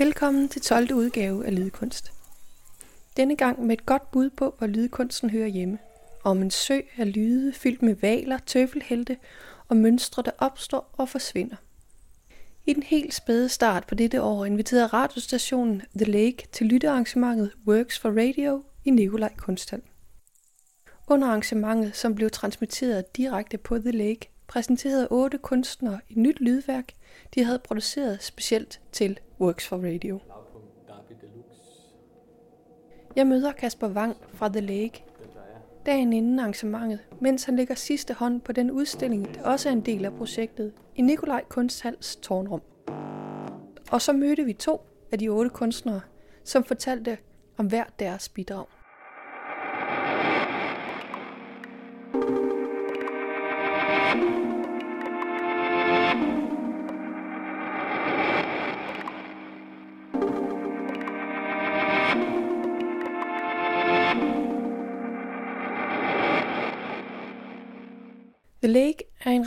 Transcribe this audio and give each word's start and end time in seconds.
Velkommen 0.00 0.48
til 0.48 0.62
12. 0.62 0.92
udgave 0.94 1.46
af 1.46 1.54
Lydkunst. 1.54 2.12
Denne 3.16 3.36
gang 3.36 3.66
med 3.66 3.78
et 3.78 3.86
godt 3.86 4.10
bud 4.10 4.30
på, 4.30 4.54
hvor 4.58 4.66
lydkunsten 4.66 5.30
hører 5.30 5.46
hjemme. 5.46 5.78
Om 6.24 6.42
en 6.42 6.50
sø 6.50 6.80
af 6.96 7.12
lyde 7.12 7.52
fyldt 7.52 7.82
med 7.82 7.94
valer, 7.94 8.38
tøffelhelte 8.46 9.16
og 9.68 9.76
mønstre, 9.76 10.22
der 10.22 10.30
opstår 10.38 10.90
og 10.92 11.08
forsvinder. 11.08 11.56
I 12.66 12.72
den 12.72 12.82
helt 12.82 13.14
spæde 13.14 13.48
start 13.48 13.86
på 13.86 13.94
dette 13.94 14.22
år 14.22 14.44
inviterede 14.44 14.86
radiostationen 14.86 15.82
The 15.96 16.12
Lake 16.12 16.48
til 16.52 16.66
lyttearrangementet 16.66 17.52
Works 17.66 17.98
for 17.98 18.08
Radio 18.08 18.64
i 18.84 18.90
Nikolaj 18.90 19.34
Kunsthal. 19.36 19.82
Under 21.08 21.28
arrangementet, 21.28 21.96
som 21.96 22.14
blev 22.14 22.30
transmitteret 22.30 23.16
direkte 23.16 23.58
på 23.58 23.78
The 23.78 23.90
Lake, 23.90 24.30
præsenterede 24.50 25.08
otte 25.10 25.38
kunstnere 25.38 26.00
et 26.08 26.16
nyt 26.16 26.40
lydværk, 26.40 26.92
de 27.34 27.44
havde 27.44 27.58
produceret 27.58 28.22
specielt 28.22 28.80
til 28.92 29.18
Works 29.40 29.68
for 29.68 29.76
Radio. 29.76 30.20
Jeg 33.16 33.26
møder 33.26 33.52
Kasper 33.52 33.88
Wang 33.88 34.16
fra 34.28 34.48
The 34.48 34.60
Lake 34.60 35.04
dagen 35.86 36.12
inden 36.12 36.38
arrangementet, 36.38 37.00
mens 37.20 37.44
han 37.44 37.56
lægger 37.56 37.74
sidste 37.74 38.14
hånd 38.14 38.40
på 38.40 38.52
den 38.52 38.70
udstilling, 38.70 39.34
der 39.34 39.42
også 39.42 39.68
er 39.68 39.72
en 39.72 39.80
del 39.80 40.04
af 40.04 40.12
projektet, 40.12 40.72
i 40.96 41.02
Nikolaj 41.02 41.44
Kunsthals 41.48 42.16
tårnrum. 42.16 42.62
Og 43.90 44.02
så 44.02 44.12
mødte 44.12 44.44
vi 44.44 44.52
to 44.52 44.80
af 45.12 45.18
de 45.18 45.28
otte 45.28 45.50
kunstnere, 45.50 46.00
som 46.44 46.64
fortalte 46.64 47.18
om 47.56 47.66
hver 47.66 47.84
deres 47.98 48.28
bidrag. 48.28 48.66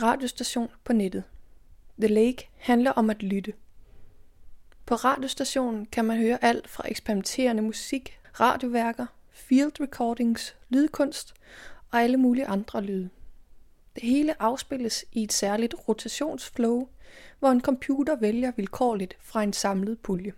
Radiostation 0.04 0.68
på 0.84 0.92
nettet. 0.92 1.24
The 1.98 2.08
Lake 2.08 2.50
handler 2.56 2.90
om 2.90 3.10
at 3.10 3.22
lytte. 3.22 3.52
På 4.86 4.94
radiostationen 4.94 5.86
kan 5.86 6.04
man 6.04 6.18
høre 6.18 6.44
alt 6.44 6.68
fra 6.68 6.84
eksperimenterende 6.88 7.62
musik, 7.62 8.18
radioværker, 8.40 9.06
field 9.30 9.80
recordings, 9.80 10.56
lydkunst 10.68 11.34
og 11.90 12.02
alle 12.02 12.16
mulige 12.16 12.46
andre 12.46 12.82
lyde. 12.82 13.08
Det 13.94 14.02
hele 14.02 14.42
afspilles 14.42 15.04
i 15.12 15.22
et 15.22 15.32
særligt 15.32 15.74
rotationsflow, 15.88 16.88
hvor 17.38 17.50
en 17.50 17.60
computer 17.60 18.16
vælger 18.16 18.52
vilkårligt 18.56 19.16
fra 19.20 19.42
en 19.42 19.52
samlet 19.52 19.98
pulje. 19.98 20.32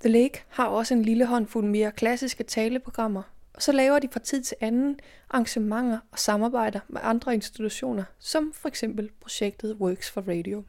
The 0.00 0.08
Lake 0.08 0.44
har 0.48 0.66
også 0.66 0.94
en 0.94 1.02
lille 1.02 1.26
håndfuld 1.26 1.66
mere 1.66 1.92
klassiske 1.92 2.44
taleprogrammer, 2.44 3.22
og 3.54 3.62
så 3.62 3.72
laver 3.72 3.98
de 3.98 4.08
fra 4.12 4.20
tid 4.20 4.42
til 4.42 4.56
anden 4.60 5.00
arrangementer 5.30 5.98
og 6.10 6.18
samarbejder 6.18 6.80
med 6.88 7.00
andre 7.04 7.34
institutioner, 7.34 8.04
som 8.18 8.52
for 8.52 8.68
eksempel 8.68 9.10
projektet 9.20 9.76
Works 9.76 10.10
for 10.10 10.20
Radio. 10.28 10.64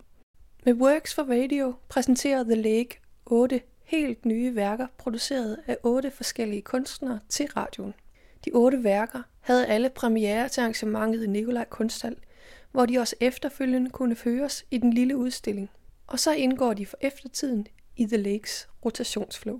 Med 0.65 0.73
Works 0.73 1.15
for 1.15 1.23
Radio 1.23 1.73
præsenterer 1.89 2.43
The 2.43 2.55
Lake 2.55 2.99
otte 3.25 3.61
helt 3.83 4.25
nye 4.25 4.55
værker, 4.55 4.87
produceret 4.97 5.57
af 5.67 5.77
otte 5.83 6.11
forskellige 6.11 6.61
kunstnere 6.61 7.19
til 7.29 7.45
radioen. 7.45 7.93
De 8.45 8.51
otte 8.53 8.83
værker 8.83 9.21
havde 9.39 9.67
alle 9.67 9.89
premiere 9.89 10.49
til 10.49 10.61
arrangementet 10.61 11.23
i 11.23 11.27
Nikolaj 11.27 11.65
Kunsthal, 11.65 12.15
hvor 12.71 12.85
de 12.85 12.97
også 12.97 13.15
efterfølgende 13.19 13.89
kunne 13.89 14.15
føres 14.15 14.65
i 14.71 14.77
den 14.77 14.93
lille 14.93 15.17
udstilling. 15.17 15.69
Og 16.07 16.19
så 16.19 16.33
indgår 16.33 16.73
de 16.73 16.85
for 16.85 16.97
eftertiden 17.01 17.67
i 17.97 18.05
The 18.05 18.17
Lakes 18.17 18.67
rotationsflow. 18.85 19.59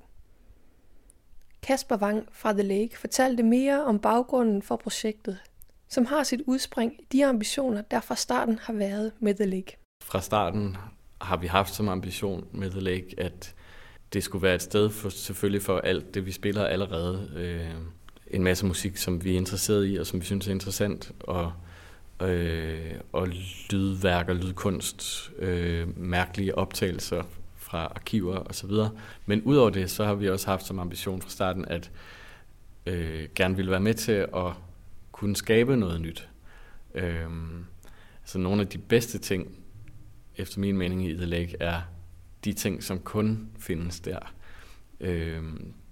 Kasper 1.65 1.97
Wang 1.97 2.27
fra 2.31 2.53
The 2.53 2.63
Lake 2.63 2.99
fortalte 2.99 3.43
mere 3.43 3.85
om 3.85 3.99
baggrunden 3.99 4.61
for 4.61 4.75
projektet, 4.75 5.37
som 5.89 6.05
har 6.05 6.23
sit 6.23 6.41
udspring 6.47 6.93
i 6.99 7.05
de 7.11 7.25
ambitioner, 7.25 7.81
der 7.81 8.01
fra 8.01 8.15
starten 8.15 8.59
har 8.61 8.73
været 8.73 9.11
med 9.19 9.35
The 9.35 9.45
Lake. 9.45 9.77
Fra 10.03 10.21
starten 10.21 10.77
har 11.21 11.37
vi 11.37 11.47
haft 11.47 11.73
som 11.73 11.89
ambition 11.89 12.47
med 12.51 12.69
The 12.69 12.79
Lake, 12.79 13.15
at 13.17 13.55
det 14.13 14.23
skulle 14.23 14.41
være 14.41 14.55
et 14.55 14.61
sted 14.61 14.89
for, 14.89 15.09
selvfølgelig 15.09 15.61
for 15.61 15.77
alt 15.77 16.13
det, 16.13 16.25
vi 16.25 16.31
spiller 16.31 16.65
allerede. 16.65 17.31
Øh, 17.35 17.75
en 18.27 18.43
masse 18.43 18.65
musik, 18.65 18.97
som 18.97 19.23
vi 19.23 19.33
er 19.33 19.37
interesseret 19.37 19.87
i, 19.87 19.95
og 19.95 20.05
som 20.05 20.19
vi 20.19 20.25
synes 20.25 20.47
er 20.47 20.51
interessant, 20.51 21.11
og, 21.19 21.51
øh, 22.21 22.91
og 23.11 23.27
lydværker, 23.71 24.33
lydkunst, 24.33 25.31
øh, 25.39 25.99
mærkelige 25.99 26.57
optagelser 26.57 27.23
fra 27.65 27.85
arkiver 27.95 28.37
osv. 28.37 28.71
Men 29.25 29.41
udover 29.41 29.69
det, 29.69 29.91
så 29.91 30.05
har 30.05 30.15
vi 30.15 30.29
også 30.29 30.47
haft 30.47 30.65
som 30.65 30.79
ambition 30.79 31.21
fra 31.21 31.29
starten, 31.29 31.65
at 31.65 31.91
øh, 32.85 33.27
gerne 33.35 33.55
ville 33.55 33.71
være 33.71 33.79
med 33.79 33.93
til 33.93 34.11
at 34.11 34.53
kunne 35.11 35.35
skabe 35.35 35.77
noget 35.77 36.01
nyt. 36.01 36.29
Øh, 36.93 37.29
altså 38.21 38.37
nogle 38.37 38.61
af 38.61 38.67
de 38.67 38.77
bedste 38.77 39.17
ting, 39.17 39.51
efter 40.35 40.59
min 40.59 40.77
mening 40.77 41.07
i 41.07 41.15
The 41.15 41.25
Lake, 41.25 41.57
er 41.59 41.81
de 42.45 42.53
ting, 42.53 42.83
som 42.83 42.99
kun 42.99 43.49
findes 43.59 43.99
der. 43.99 44.33
Øh, 44.99 45.43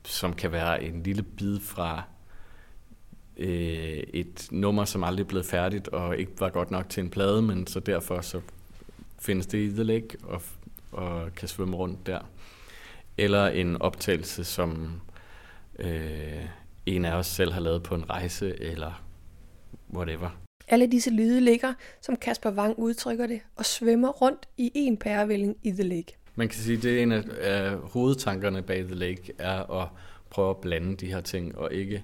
som 0.05 0.33
kan 0.33 0.51
være 0.51 0.83
en 0.83 1.03
lille 1.03 1.23
bid 1.23 1.59
fra 1.59 2.03
øh, 3.37 4.03
et 4.13 4.47
nummer, 4.51 4.85
som 4.85 5.03
aldrig 5.03 5.23
er 5.23 5.27
blevet 5.27 5.45
færdigt 5.45 5.87
og 5.87 6.17
ikke 6.17 6.31
var 6.39 6.49
godt 6.49 6.71
nok 6.71 6.89
til 6.89 7.03
en 7.03 7.09
plade, 7.09 7.41
men 7.41 7.67
så 7.67 7.79
derfor 7.79 8.21
så 8.21 8.41
findes 9.19 9.47
det 9.47 9.57
i 9.57 9.69
The 9.69 9.83
Lake 9.83 10.17
og, 10.23 10.41
og 10.93 11.35
kan 11.35 11.47
svømme 11.47 11.77
rundt 11.77 12.07
der. 12.07 12.19
Eller 13.17 13.47
en 13.47 13.81
optagelse, 13.81 14.43
som 14.43 15.01
øh, 15.79 16.45
en 16.85 17.05
af 17.05 17.15
os 17.15 17.27
selv 17.27 17.51
har 17.51 17.61
lavet 17.61 17.83
på 17.83 17.95
en 17.95 18.09
rejse, 18.09 18.61
eller 18.61 19.03
whatever. 19.93 20.29
Alle 20.67 20.87
disse 20.87 21.09
lyde 21.09 21.41
ligger, 21.41 21.73
som 22.01 22.15
Kasper 22.15 22.51
Wang 22.51 22.79
udtrykker 22.79 23.27
det, 23.27 23.41
og 23.55 23.65
svømmer 23.65 24.09
rundt 24.09 24.47
i 24.57 24.71
en 24.73 24.97
pærevælling 24.97 25.57
i 25.63 25.71
The 25.71 25.83
Lake. 25.83 26.17
Man 26.35 26.47
kan 26.47 26.59
sige, 26.59 26.77
at 26.77 26.83
det 26.83 26.99
er 26.99 27.03
en 27.03 27.11
af, 27.11 27.23
af 27.41 27.77
hovedtankerne 27.77 28.61
bag 28.61 28.83
The 28.83 28.95
Lake, 28.95 29.33
er 29.37 29.81
at 29.81 29.87
prøve 30.29 30.49
at 30.49 30.57
blande 30.57 30.95
de 30.95 31.07
her 31.07 31.21
ting, 31.21 31.57
og 31.57 31.73
ikke 31.73 32.03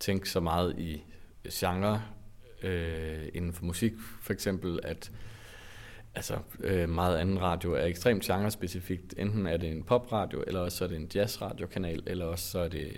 tænke 0.00 0.30
så 0.30 0.40
meget 0.40 0.78
i 0.78 1.02
genre 1.52 2.02
øh, 2.62 3.28
inden 3.34 3.52
for 3.52 3.64
musik, 3.64 3.92
for 4.22 4.32
eksempel, 4.32 4.80
at 4.82 5.12
altså, 6.14 6.38
øh, 6.60 6.88
meget 6.88 7.18
anden 7.18 7.40
radio 7.40 7.72
er 7.72 7.84
ekstremt 7.84 8.22
genrespecifikt. 8.22 9.14
Enten 9.18 9.46
er 9.46 9.56
det 9.56 9.70
en 9.70 9.82
popradio, 9.82 10.44
eller 10.46 10.60
også 10.60 10.84
er 10.84 10.88
det 10.88 10.96
en 10.96 11.10
jazzradiokanal, 11.14 12.02
eller 12.06 12.24
også 12.24 12.50
så 12.50 12.58
er 12.58 12.68
det 12.68 12.96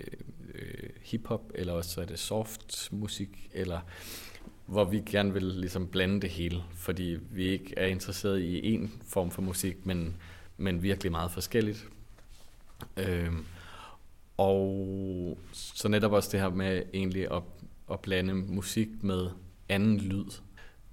øh, 0.53 0.89
hiphop, 1.01 1.41
eller 1.55 1.73
også 1.73 1.89
så 1.89 2.01
er 2.01 2.05
det 2.05 2.19
soft 2.19 2.89
musik, 2.91 3.49
eller 3.53 3.79
hvor 4.65 4.83
vi 4.83 5.01
gerne 5.05 5.33
vil 5.33 5.43
ligesom 5.43 5.87
blande 5.87 6.21
det 6.21 6.29
hele, 6.29 6.63
fordi 6.73 7.17
vi 7.31 7.43
ikke 7.43 7.73
er 7.77 7.85
interesseret 7.85 8.39
i 8.39 8.73
en 8.73 9.01
form 9.07 9.31
for 9.31 9.41
musik, 9.41 9.85
men, 9.85 10.15
men 10.57 10.83
virkelig 10.83 11.11
meget 11.11 11.31
forskelligt. 11.31 11.87
Øh, 12.97 13.31
og 14.37 15.39
så 15.51 15.87
netop 15.87 16.11
også 16.11 16.29
det 16.31 16.39
her 16.39 16.49
med 16.49 16.83
egentlig 16.93 17.31
at, 17.31 17.43
at 17.91 17.99
blande 17.99 18.33
musik 18.33 18.87
med 19.01 19.29
anden 19.69 19.97
lyd. 19.97 20.25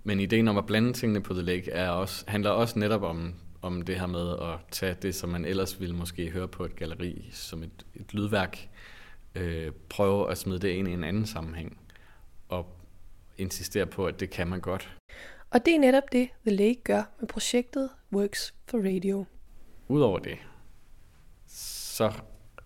Men 0.04 0.20
ideen 0.20 0.48
om 0.48 0.58
at 0.58 0.66
blande 0.66 0.92
tingene 0.92 1.22
på 1.22 1.34
The 1.34 1.42
Lake 1.42 1.70
er 1.70 1.88
også, 1.88 2.24
handler 2.28 2.50
også 2.50 2.78
netop 2.78 3.02
om, 3.02 3.34
om 3.62 3.82
det 3.82 4.00
her 4.00 4.06
med 4.06 4.30
at 4.30 4.58
tage 4.70 4.96
det, 5.02 5.14
som 5.14 5.30
man 5.30 5.44
ellers 5.44 5.80
ville 5.80 5.96
måske 5.96 6.30
høre 6.30 6.48
på 6.48 6.64
et 6.64 6.76
galeri 6.76 7.28
som 7.32 7.62
et, 7.62 7.86
et 7.94 8.14
lydværk, 8.14 8.68
øh, 9.34 9.72
prøve 9.88 10.30
at 10.30 10.38
smide 10.38 10.58
det 10.58 10.68
ind 10.68 10.88
i 10.88 10.92
en 10.92 11.04
anden 11.04 11.26
sammenhæng, 11.26 11.78
og 12.48 12.76
insistere 13.38 13.86
på, 13.86 14.06
at 14.06 14.20
det 14.20 14.30
kan 14.30 14.48
man 14.48 14.60
godt. 14.60 14.96
Og 15.50 15.66
det 15.66 15.74
er 15.74 15.78
netop 15.78 16.12
det, 16.12 16.28
The 16.46 16.56
Lake 16.56 16.80
gør 16.84 17.02
med 17.20 17.28
projektet 17.28 17.90
Works 18.12 18.54
for 18.66 18.78
Radio. 18.78 19.24
Udover 19.88 20.18
det, 20.18 20.38
så 21.46 22.12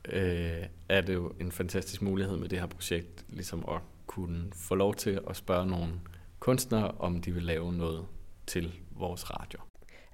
øh, 0.09 0.67
er 0.89 1.01
det 1.01 1.15
jo 1.15 1.33
en 1.41 1.53
fantastisk 1.53 2.03
mulighed 2.03 2.37
med 2.37 2.49
det 2.49 2.61
her 2.61 2.67
projekt, 2.67 3.25
ligesom 3.29 3.65
at 3.69 3.81
kunne 4.07 4.53
få 4.55 4.75
lov 4.75 4.95
til 4.95 5.21
at 5.31 5.37
spørge 5.37 5.67
nogle 5.67 5.93
kunstnere, 6.39 6.91
om 6.99 7.21
de 7.21 7.33
vil 7.33 7.43
lave 7.43 7.73
noget 7.73 8.07
til 8.47 8.75
vores 8.91 9.31
radio. 9.31 9.61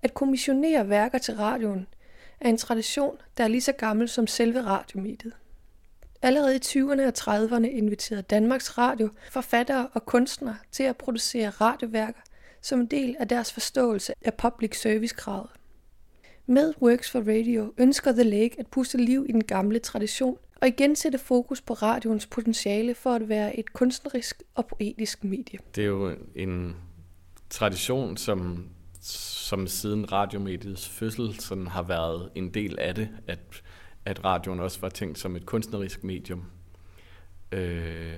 At 0.02 0.14
kommissionere 0.14 0.88
værker 0.88 1.18
til 1.18 1.34
radioen 1.34 1.86
er 2.40 2.48
en 2.48 2.56
tradition, 2.56 3.16
der 3.36 3.44
er 3.44 3.48
lige 3.48 3.60
så 3.60 3.72
gammel 3.72 4.08
som 4.08 4.26
selve 4.26 4.62
radiomediet. 4.62 5.32
Allerede 6.22 6.56
i 6.56 6.60
20'erne 6.64 7.06
og 7.06 7.12
30'erne 7.18 7.66
inviterede 7.66 8.22
Danmarks 8.22 8.78
Radio 8.78 9.08
forfattere 9.30 9.88
og 9.92 10.06
kunstnere 10.06 10.56
til 10.72 10.82
at 10.82 10.96
producere 10.96 11.50
radioværker 11.50 12.20
som 12.60 12.80
en 12.80 12.86
del 12.86 13.16
af 13.18 13.28
deres 13.28 13.52
forståelse 13.52 14.14
af 14.24 14.34
public 14.34 14.80
service-kravet. 14.80 15.50
Med 16.46 16.74
Works 16.82 17.10
for 17.10 17.20
Radio 17.20 17.74
ønsker 17.78 18.12
The 18.12 18.22
Lake 18.22 18.56
at 18.58 18.66
puste 18.66 18.98
liv 18.98 19.26
i 19.28 19.32
den 19.32 19.44
gamle 19.44 19.78
tradition 19.78 20.38
og 20.62 20.68
igen 20.68 20.96
sætte 20.96 21.18
fokus 21.18 21.60
på 21.60 21.74
radioens 21.74 22.26
potentiale 22.26 22.94
for 22.94 23.10
at 23.10 23.28
være 23.28 23.58
et 23.58 23.72
kunstnerisk 23.72 24.42
og 24.54 24.66
poetisk 24.66 25.24
medie. 25.24 25.58
Det 25.74 25.82
er 25.84 25.88
jo 25.88 26.16
en 26.34 26.76
tradition, 27.50 28.16
som, 28.16 28.68
som 29.00 29.66
siden 29.66 30.12
radiomediets 30.12 30.88
fødsel 30.88 31.40
sådan 31.40 31.66
har 31.66 31.82
været 31.82 32.30
en 32.34 32.54
del 32.54 32.78
af 32.78 32.94
det, 32.94 33.08
at 33.26 33.62
at 34.04 34.24
radioen 34.24 34.60
også 34.60 34.80
var 34.80 34.88
tænkt 34.88 35.18
som 35.18 35.36
et 35.36 35.46
kunstnerisk 35.46 36.04
medium, 36.04 36.44
øh, 37.52 38.14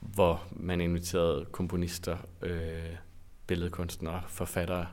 hvor 0.00 0.46
man 0.50 0.80
inviterede 0.80 1.44
komponister, 1.44 2.16
øh, 2.42 2.96
billedkunstnere, 3.46 4.22
forfattere 4.28 4.86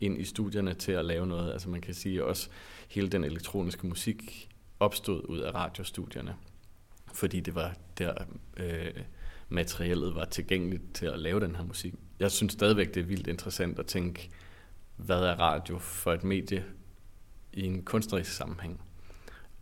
ind 0.00 0.20
i 0.20 0.24
studierne 0.24 0.74
til 0.74 0.92
at 0.92 1.04
lave 1.04 1.26
noget. 1.26 1.52
Altså 1.52 1.68
man 1.68 1.80
kan 1.80 1.94
sige 1.94 2.24
også, 2.24 2.48
hele 2.88 3.08
den 3.08 3.24
elektroniske 3.24 3.86
musik 3.86 4.48
opstod 4.80 5.22
ud 5.28 5.38
af 5.38 5.54
radiostudierne, 5.54 6.36
fordi 7.14 7.40
det 7.40 7.54
var 7.54 7.74
der 7.98 8.14
øh, 8.56 9.02
materiellet 9.48 10.14
var 10.14 10.24
tilgængeligt 10.24 10.82
til 10.94 11.06
at 11.06 11.18
lave 11.18 11.40
den 11.40 11.56
her 11.56 11.64
musik. 11.64 11.94
Jeg 12.20 12.30
synes 12.30 12.52
stadigvæk, 12.52 12.94
det 12.94 13.00
er 13.00 13.04
vildt 13.04 13.26
interessant 13.26 13.78
at 13.78 13.86
tænke, 13.86 14.30
hvad 14.96 15.22
er 15.22 15.40
radio 15.40 15.78
for 15.78 16.12
et 16.12 16.24
medie 16.24 16.64
i 17.52 17.62
en 17.62 17.82
kunstnerisk 17.82 18.32
sammenhæng? 18.32 18.80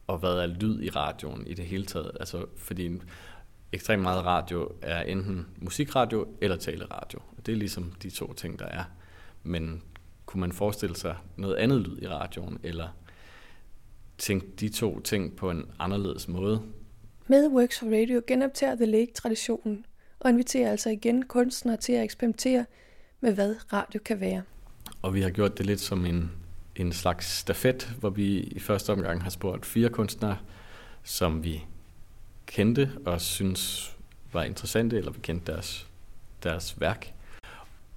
Og 0.06 0.18
hvad 0.18 0.30
er 0.30 0.46
lyd 0.46 0.82
i 0.82 0.90
radioen 0.90 1.46
i 1.46 1.54
det 1.54 1.64
hele 1.64 1.84
taget? 1.84 2.10
Altså, 2.20 2.46
fordi 2.56 3.00
ekstremt 3.72 4.02
meget 4.02 4.24
radio 4.24 4.72
er 4.82 5.02
enten 5.02 5.46
musikradio 5.58 6.26
eller 6.40 6.56
taleradio. 6.56 7.20
Det 7.46 7.52
er 7.52 7.56
ligesom 7.56 7.92
de 8.02 8.10
to 8.10 8.32
ting, 8.32 8.58
der 8.58 8.66
er. 8.66 8.84
Men 9.42 9.82
kunne 10.26 10.40
man 10.40 10.52
forestille 10.52 10.96
sig 10.96 11.16
noget 11.36 11.56
andet 11.56 11.80
lyd 11.80 12.02
i 12.02 12.08
radioen, 12.08 12.58
eller 12.62 12.88
tænke 14.18 14.46
de 14.60 14.68
to 14.68 15.00
ting 15.00 15.36
på 15.36 15.50
en 15.50 15.64
anderledes 15.78 16.28
måde? 16.28 16.62
Med 17.26 17.48
Works 17.48 17.78
for 17.78 17.86
Radio 17.86 18.22
genoptager 18.26 18.74
The 18.74 18.86
Lake 18.86 19.12
traditionen 19.14 19.84
og 20.20 20.30
inviterer 20.30 20.70
altså 20.70 20.90
igen 20.90 21.22
kunstnere 21.22 21.76
til 21.76 21.92
at 21.92 22.04
eksperimentere 22.04 22.66
med, 23.20 23.34
hvad 23.34 23.54
radio 23.72 24.00
kan 24.04 24.20
være. 24.20 24.42
Og 25.02 25.14
vi 25.14 25.20
har 25.20 25.30
gjort 25.30 25.58
det 25.58 25.66
lidt 25.66 25.80
som 25.80 26.06
en, 26.06 26.30
en 26.76 26.92
slags 26.92 27.26
stafet, 27.26 27.96
hvor 28.00 28.10
vi 28.10 28.38
i 28.40 28.58
første 28.58 28.92
omgang 28.92 29.22
har 29.22 29.30
spurgt 29.30 29.66
fire 29.66 29.88
kunstnere, 29.88 30.38
som 31.02 31.44
vi 31.44 31.64
kendte 32.46 32.90
og 33.06 33.20
synes 33.20 33.92
var 34.32 34.42
interessante, 34.42 34.96
eller 34.98 35.10
vi 35.10 35.20
kendte 35.22 35.52
deres, 35.52 35.86
deres 36.42 36.80
værk. 36.80 37.12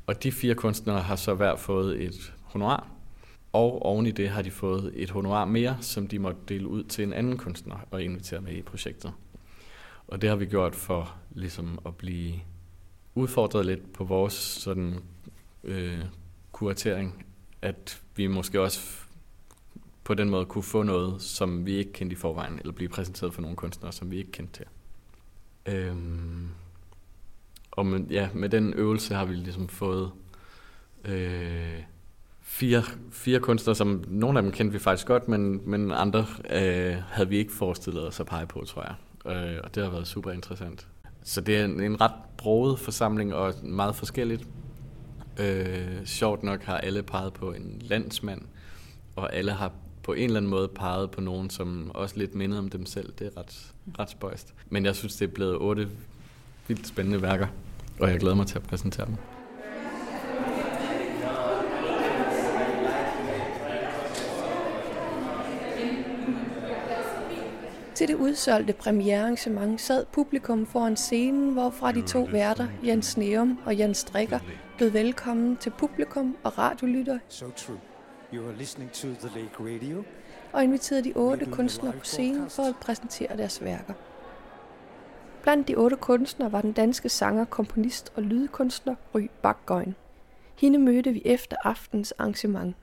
Og 0.07 0.23
de 0.23 0.31
fire 0.31 0.55
kunstnere 0.55 0.99
har 0.99 1.15
så 1.15 1.33
hver 1.33 1.55
fået 1.55 2.03
et 2.03 2.33
honorar, 2.43 2.87
og 3.53 3.85
oven 3.85 4.05
i 4.05 4.11
det 4.11 4.29
har 4.29 4.41
de 4.41 4.51
fået 4.51 4.93
et 4.95 5.09
honorar 5.09 5.45
mere, 5.45 5.77
som 5.81 6.07
de 6.07 6.19
måtte 6.19 6.39
dele 6.47 6.67
ud 6.67 6.83
til 6.83 7.03
en 7.03 7.13
anden 7.13 7.37
kunstner 7.37 7.75
og 7.91 8.03
invitere 8.03 8.41
med 8.41 8.53
i 8.53 8.61
projektet. 8.61 9.13
Og 10.07 10.21
det 10.21 10.29
har 10.29 10.37
vi 10.37 10.45
gjort 10.45 10.75
for 10.75 11.15
ligesom 11.31 11.79
at 11.85 11.95
blive 11.95 12.33
udfordret 13.15 13.65
lidt 13.65 13.93
på 13.93 14.03
vores 14.03 14.33
sådan, 14.33 14.95
øh, 15.63 16.05
kuratering, 16.51 17.25
at 17.61 18.01
vi 18.15 18.27
måske 18.27 18.61
også 18.61 18.79
på 20.03 20.13
den 20.13 20.29
måde 20.29 20.45
kunne 20.45 20.63
få 20.63 20.83
noget, 20.83 21.21
som 21.21 21.65
vi 21.65 21.75
ikke 21.75 21.93
kendte 21.93 22.13
i 22.13 22.17
forvejen, 22.17 22.59
eller 22.59 22.71
blive 22.71 22.89
præsenteret 22.89 23.33
for 23.33 23.41
nogle 23.41 23.57
kunstnere, 23.57 23.91
som 23.91 24.11
vi 24.11 24.17
ikke 24.17 24.31
kendte 24.31 24.53
til. 24.53 24.65
Øhm, 25.73 26.49
og 27.71 27.85
med, 27.85 27.99
ja, 27.99 28.29
med 28.33 28.49
den 28.49 28.73
øvelse 28.73 29.15
har 29.15 29.25
vi 29.25 29.35
ligesom 29.35 29.67
fået 29.67 30.11
øh, 31.05 31.83
fire, 32.49 32.83
fire 33.11 33.39
kunstnere, 33.39 33.75
som 33.75 34.03
nogle 34.07 34.39
af 34.39 34.43
dem 34.43 34.51
kendte 34.51 34.73
vi 34.73 34.79
faktisk 34.79 35.07
godt, 35.07 35.27
men, 35.27 35.69
men 35.69 35.91
andre 35.91 36.25
øh, 36.51 36.95
havde 37.09 37.29
vi 37.29 37.37
ikke 37.37 37.53
forestillet 37.53 38.07
os 38.07 38.19
at 38.19 38.25
pege 38.25 38.45
på, 38.47 38.63
tror 38.67 38.81
jeg. 38.81 38.95
Øh, 39.35 39.59
og 39.63 39.75
det 39.75 39.83
har 39.83 39.89
været 39.89 40.07
super 40.07 40.31
interessant. 40.31 40.87
Så 41.23 41.41
det 41.41 41.57
er 41.57 41.65
en, 41.65 41.79
en 41.79 42.01
ret 42.01 42.11
broget 42.37 42.79
forsamling 42.79 43.33
og 43.33 43.53
meget 43.63 43.95
forskelligt. 43.95 44.47
Øh, 45.39 46.05
sjovt 46.05 46.43
nok 46.43 46.63
har 46.63 46.77
alle 46.77 47.03
peget 47.03 47.33
på 47.33 47.51
en 47.51 47.81
landsmand, 47.81 48.41
og 49.15 49.35
alle 49.35 49.51
har 49.51 49.71
på 50.03 50.13
en 50.13 50.23
eller 50.23 50.37
anden 50.37 50.51
måde 50.51 50.67
peget 50.67 51.11
på 51.11 51.21
nogen, 51.21 51.49
som 51.49 51.91
også 51.93 52.17
lidt 52.17 52.35
mindede 52.35 52.59
om 52.59 52.69
dem 52.69 52.85
selv. 52.85 53.13
Det 53.19 53.27
er 53.27 53.39
ret, 53.39 53.73
ret 53.99 54.09
spøjst. 54.09 54.53
Men 54.69 54.85
jeg 54.85 54.95
synes, 54.95 55.15
det 55.15 55.29
er 55.29 55.33
blevet 55.33 55.57
otte 55.57 55.87
vildt 56.67 56.87
spændende 56.87 57.21
værker, 57.21 57.47
og 57.99 58.09
jeg 58.09 58.19
glæder 58.19 58.35
mig 58.35 58.47
til 58.47 58.55
at 58.55 58.63
præsentere 58.63 59.05
dem. 59.05 59.15
Til 67.99 68.07
det 68.07 68.15
udsolgte 68.15 68.73
premierearrangement 68.73 69.81
sad 69.81 70.05
publikum 70.05 70.65
foran 70.65 70.95
scenen, 70.95 71.53
hvorfra 71.53 71.91
de 71.91 72.01
to 72.01 72.23
værter, 72.31 72.67
Jens 72.85 73.17
Neum 73.17 73.59
og 73.65 73.79
Jens 73.79 73.97
Strikker, 73.97 74.39
bød 74.77 74.89
velkommen 74.89 75.57
til 75.57 75.69
publikum 75.69 76.37
og 76.43 76.57
radiolytter. 76.57 77.19
So 77.27 77.45
true. 77.55 77.79
You 78.33 78.47
are 78.47 78.55
listening 78.55 78.91
to 78.91 79.07
the 79.07 79.39
Lake 79.39 79.75
Radio. 79.75 80.03
Og 80.53 80.63
inviterede 80.63 81.03
de 81.03 81.13
otte 81.15 81.45
kunstnere 81.45 81.93
på 81.93 82.05
scenen 82.05 82.49
for 82.49 82.63
at 82.63 82.75
præsentere 82.81 83.37
deres 83.37 83.63
værker. 83.63 83.93
Blandt 85.43 85.67
de 85.67 85.75
otte 85.75 85.95
kunstnere 85.95 86.51
var 86.51 86.61
den 86.61 86.71
danske 86.71 87.09
sanger, 87.09 87.45
komponist 87.45 88.13
og 88.15 88.23
lydkunstner 88.23 88.95
Ry 89.15 89.29
Bakgøjen. 89.41 89.95
Hende 90.55 90.79
mødte 90.79 91.11
vi 91.11 91.21
efter 91.25 91.57
aftens 91.63 92.11
arrangement. 92.11 92.75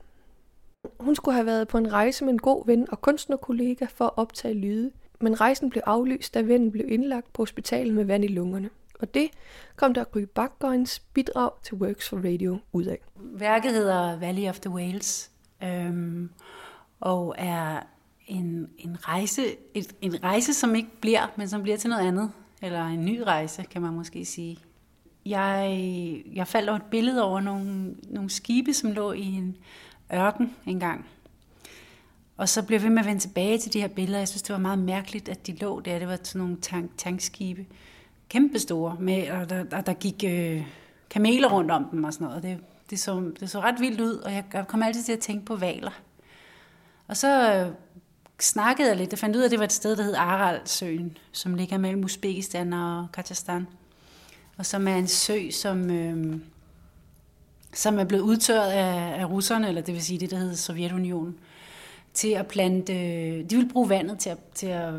Hun 0.99 1.15
skulle 1.15 1.35
have 1.35 1.45
været 1.45 1.67
på 1.67 1.77
en 1.77 1.93
rejse 1.93 2.25
med 2.25 2.33
en 2.33 2.39
god 2.39 2.65
ven 2.65 2.87
og 2.91 3.01
kunstnerkollega 3.01 3.85
for 3.85 4.05
at 4.05 4.11
optage 4.15 4.53
lyde, 4.53 4.91
men 5.19 5.41
rejsen 5.41 5.69
blev 5.69 5.81
aflyst, 5.85 6.33
da 6.33 6.41
vennen 6.41 6.71
blev 6.71 6.91
indlagt 6.91 7.33
på 7.33 7.41
hospitalet 7.41 7.93
med 7.93 8.05
vand 8.05 8.23
i 8.23 8.27
lungerne. 8.27 8.69
Og 8.99 9.13
det 9.13 9.29
kom 9.75 9.93
der 9.93 10.03
Gry 10.03 10.21
Bakgøjens 10.21 10.99
bidrag 10.99 11.51
til 11.63 11.75
Works 11.75 12.09
for 12.09 12.17
Radio 12.17 12.59
ud 12.71 12.85
af. 12.85 12.99
Værket 13.15 13.73
hedder 13.73 14.19
Valley 14.19 14.49
of 14.49 14.59
the 14.59 14.69
Whales, 14.69 15.31
øhm, 15.63 16.29
og 16.99 17.35
er 17.37 17.79
en, 18.27 18.69
en, 18.77 18.97
rejse, 19.07 19.41
et, 19.73 19.95
en 20.01 20.23
rejse, 20.23 20.53
som 20.53 20.75
ikke 20.75 20.89
bliver, 21.01 21.33
men 21.35 21.49
som 21.49 21.63
bliver 21.63 21.77
til 21.77 21.89
noget 21.89 22.07
andet. 22.07 22.31
Eller 22.61 22.85
en 22.85 23.05
ny 23.05 23.19
rejse, 23.19 23.63
kan 23.63 23.81
man 23.81 23.93
måske 23.93 24.25
sige. 24.25 24.57
Jeg, 25.25 26.23
jeg 26.33 26.47
faldt 26.47 26.69
over 26.69 26.79
et 26.79 26.85
billede 26.91 27.23
over 27.23 27.39
nogle, 27.39 27.95
nogle 28.09 28.29
skibe, 28.29 28.73
som 28.73 28.91
lå 28.91 29.11
i 29.11 29.23
en 29.23 29.57
ørken 30.13 30.55
engang. 30.65 31.05
Og 32.37 32.49
så 32.49 32.63
blev 32.63 32.77
jeg 32.77 32.83
ved 32.83 32.89
med 32.89 32.99
at 32.99 33.05
vende 33.05 33.21
tilbage 33.21 33.57
til 33.57 33.73
de 33.73 33.81
her 33.81 33.87
billeder. 33.87 34.19
Jeg 34.19 34.27
synes, 34.27 34.41
det 34.41 34.53
var 34.53 34.59
meget 34.59 34.79
mærkeligt, 34.79 35.29
at 35.29 35.47
de 35.47 35.55
lå 35.55 35.79
der. 35.79 35.99
Det 35.99 36.07
var 36.07 36.17
sådan 36.23 36.39
nogle 36.39 36.57
tank, 36.61 36.91
tankskibe. 36.97 37.65
Kæmpestore. 38.29 38.97
Med, 38.99 39.31
og 39.31 39.49
der, 39.49 39.63
der, 39.63 39.81
der 39.81 39.93
gik 39.93 40.23
øh, 40.27 40.67
kameler 41.09 41.49
rundt 41.49 41.71
om 41.71 41.85
dem 41.91 42.03
og 42.03 42.13
sådan 42.13 42.27
noget. 42.27 42.43
Det, 42.43 42.57
det, 42.89 42.99
så, 42.99 43.31
det 43.39 43.49
så 43.49 43.59
ret 43.59 43.79
vildt 43.79 44.01
ud, 44.01 44.15
og 44.15 44.33
jeg 44.33 44.43
kom 44.67 44.83
altid 44.83 45.03
til 45.03 45.11
at 45.11 45.19
tænke 45.19 45.45
på 45.45 45.55
valer. 45.55 45.91
Og 47.07 47.17
så 47.17 47.53
øh, 47.53 47.71
snakkede 48.39 48.89
jeg 48.89 48.97
lidt. 48.97 49.11
Jeg 49.11 49.19
fandt 49.19 49.35
ud 49.35 49.41
af, 49.41 49.45
at 49.45 49.51
det 49.51 49.59
var 49.59 49.65
et 49.65 49.73
sted, 49.73 49.95
der 49.95 50.03
hed 50.03 50.15
Aralsøen, 50.15 51.17
som 51.31 51.55
ligger 51.55 51.77
mellem 51.77 52.03
Uzbekistan 52.03 52.73
og 52.73 53.07
Kazakhstan. 53.13 53.67
Og 54.57 54.65
som 54.65 54.87
er 54.87 54.95
en 54.95 55.07
sø, 55.07 55.49
som... 55.51 55.91
Øh, 55.91 56.39
som 57.73 57.99
er 57.99 58.03
blevet 58.03 58.23
udtørret 58.23 58.71
af, 58.71 59.19
af 59.19 59.29
russerne, 59.29 59.67
eller 59.67 59.81
det 59.81 59.93
vil 59.93 60.03
sige 60.03 60.19
det, 60.19 60.31
der 60.31 60.37
hedder 60.37 60.55
Sovjetunionen, 60.55 61.39
til 62.13 62.29
at 62.29 62.47
plante... 62.47 62.93
De 63.43 63.55
ville 63.55 63.69
bruge 63.69 63.89
vandet 63.89 64.19
til 64.19 64.29
at, 64.29 64.37
til 64.53 64.67
at 64.67 64.93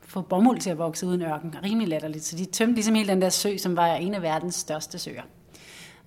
få 0.00 0.20
bomuld 0.20 0.60
til 0.60 0.70
at 0.70 0.78
vokse 0.78 1.06
uden 1.06 1.22
ørken. 1.22 1.54
Rimelig 1.62 1.88
latterligt. 1.88 2.24
Så 2.24 2.36
de 2.36 2.44
tømte 2.44 2.74
ligesom 2.74 2.94
hele 2.94 3.08
den 3.08 3.22
der 3.22 3.28
sø, 3.28 3.56
som 3.56 3.76
var 3.76 3.86
en 3.86 4.14
af 4.14 4.22
verdens 4.22 4.54
største 4.54 4.98
søer. 4.98 5.22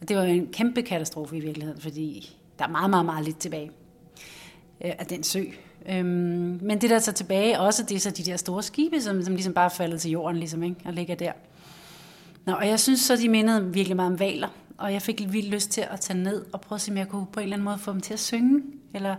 Og 0.01 0.09
det 0.09 0.17
var 0.17 0.23
en 0.23 0.47
kæmpe 0.47 0.81
katastrofe 0.81 1.37
i 1.37 1.39
virkeligheden, 1.39 1.81
fordi 1.81 2.37
der 2.59 2.65
er 2.65 2.69
meget, 2.69 2.89
meget, 2.89 3.05
meget 3.05 3.25
lidt 3.25 3.37
tilbage 3.37 3.71
øh, 4.85 4.91
af 4.99 5.05
den 5.05 5.23
sø. 5.23 5.43
Øhm, 5.89 6.59
men 6.61 6.81
det 6.81 6.89
der 6.89 6.99
så 6.99 7.11
tilbage, 7.11 7.59
også 7.59 7.83
det 7.83 7.95
er 7.95 7.99
så 7.99 8.11
de 8.11 8.23
der 8.23 8.37
store 8.37 8.63
skibe, 8.63 9.01
som, 9.01 9.23
som 9.23 9.33
ligesom 9.33 9.53
bare 9.53 9.69
faldet 9.69 10.01
til 10.01 10.11
jorden 10.11 10.37
ligesom, 10.37 10.63
ikke? 10.63 10.75
og 10.85 10.93
ligger 10.93 11.15
der. 11.15 11.31
Nå, 12.45 12.53
og 12.53 12.67
jeg 12.67 12.79
synes 12.79 12.99
så, 12.99 13.15
de 13.15 13.29
mindede 13.29 13.73
virkelig 13.73 13.95
meget 13.95 14.11
om 14.11 14.19
valer, 14.19 14.47
og 14.77 14.93
jeg 14.93 15.01
fik 15.01 15.33
vildt 15.33 15.49
lyst 15.49 15.69
til 15.71 15.85
at 15.91 15.99
tage 15.99 16.19
ned 16.19 16.45
og 16.53 16.61
prøve 16.61 16.77
at 16.77 16.81
se, 16.81 16.91
om 16.91 16.97
jeg 16.97 17.07
kunne 17.07 17.25
på 17.25 17.39
en 17.39 17.43
eller 17.43 17.55
anden 17.55 17.65
måde 17.65 17.77
få 17.77 17.91
dem 17.91 18.01
til 18.01 18.13
at 18.13 18.19
synge. 18.19 18.63
Eller 18.93 19.15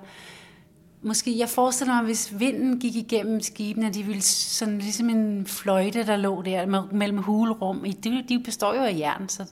måske, 1.03 1.39
jeg 1.39 1.49
forestiller 1.49 1.95
mig, 1.95 2.05
hvis 2.05 2.41
vinden 2.41 2.81
gik 2.81 2.97
igennem 2.97 3.41
skibene, 3.41 3.91
de 3.91 4.03
ville 4.03 4.23
sådan 4.23 4.79
ligesom 4.79 5.09
en 5.09 5.47
fløjte, 5.47 6.07
der 6.07 6.17
lå 6.17 6.43
der 6.43 6.87
mellem 6.93 7.19
hulrum. 7.19 7.85
De, 8.05 8.25
de 8.29 8.39
består 8.39 8.75
jo 8.75 8.83
af 8.83 8.99
jern, 8.99 9.29
så 9.29 9.43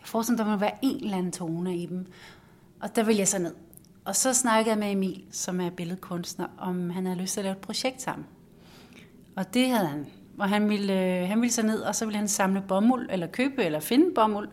jeg 0.00 0.06
forestiller 0.06 0.44
mig, 0.44 0.46
der 0.46 0.56
må 0.56 0.60
være 0.60 0.78
en 0.82 1.04
eller 1.04 1.16
anden 1.16 1.32
tone 1.32 1.76
i 1.76 1.86
dem. 1.86 2.06
Og 2.80 2.96
der 2.96 3.02
vil 3.02 3.16
jeg 3.16 3.28
så 3.28 3.38
ned. 3.38 3.54
Og 4.04 4.16
så 4.16 4.34
snakkede 4.34 4.70
jeg 4.70 4.78
med 4.78 4.92
Emil, 4.92 5.24
som 5.30 5.60
er 5.60 5.70
billedkunstner, 5.70 6.46
om 6.58 6.90
han 6.90 7.06
havde 7.06 7.20
lyst 7.20 7.32
til 7.32 7.40
at 7.40 7.44
lave 7.44 7.52
et 7.52 7.58
projekt 7.58 8.02
sammen. 8.02 8.26
Og 9.36 9.54
det 9.54 9.68
havde 9.68 9.86
han. 9.86 10.06
Og 10.38 10.48
han 10.48 10.68
ville, 10.68 10.92
øh, 10.92 11.28
han 11.28 11.40
ville 11.40 11.52
så 11.52 11.62
ned, 11.62 11.80
og 11.80 11.94
så 11.94 12.04
ville 12.04 12.18
han 12.18 12.28
samle 12.28 12.62
bomuld, 12.68 13.08
eller 13.10 13.26
købe, 13.26 13.64
eller 13.64 13.80
finde 13.80 14.14
bomuld, 14.14 14.48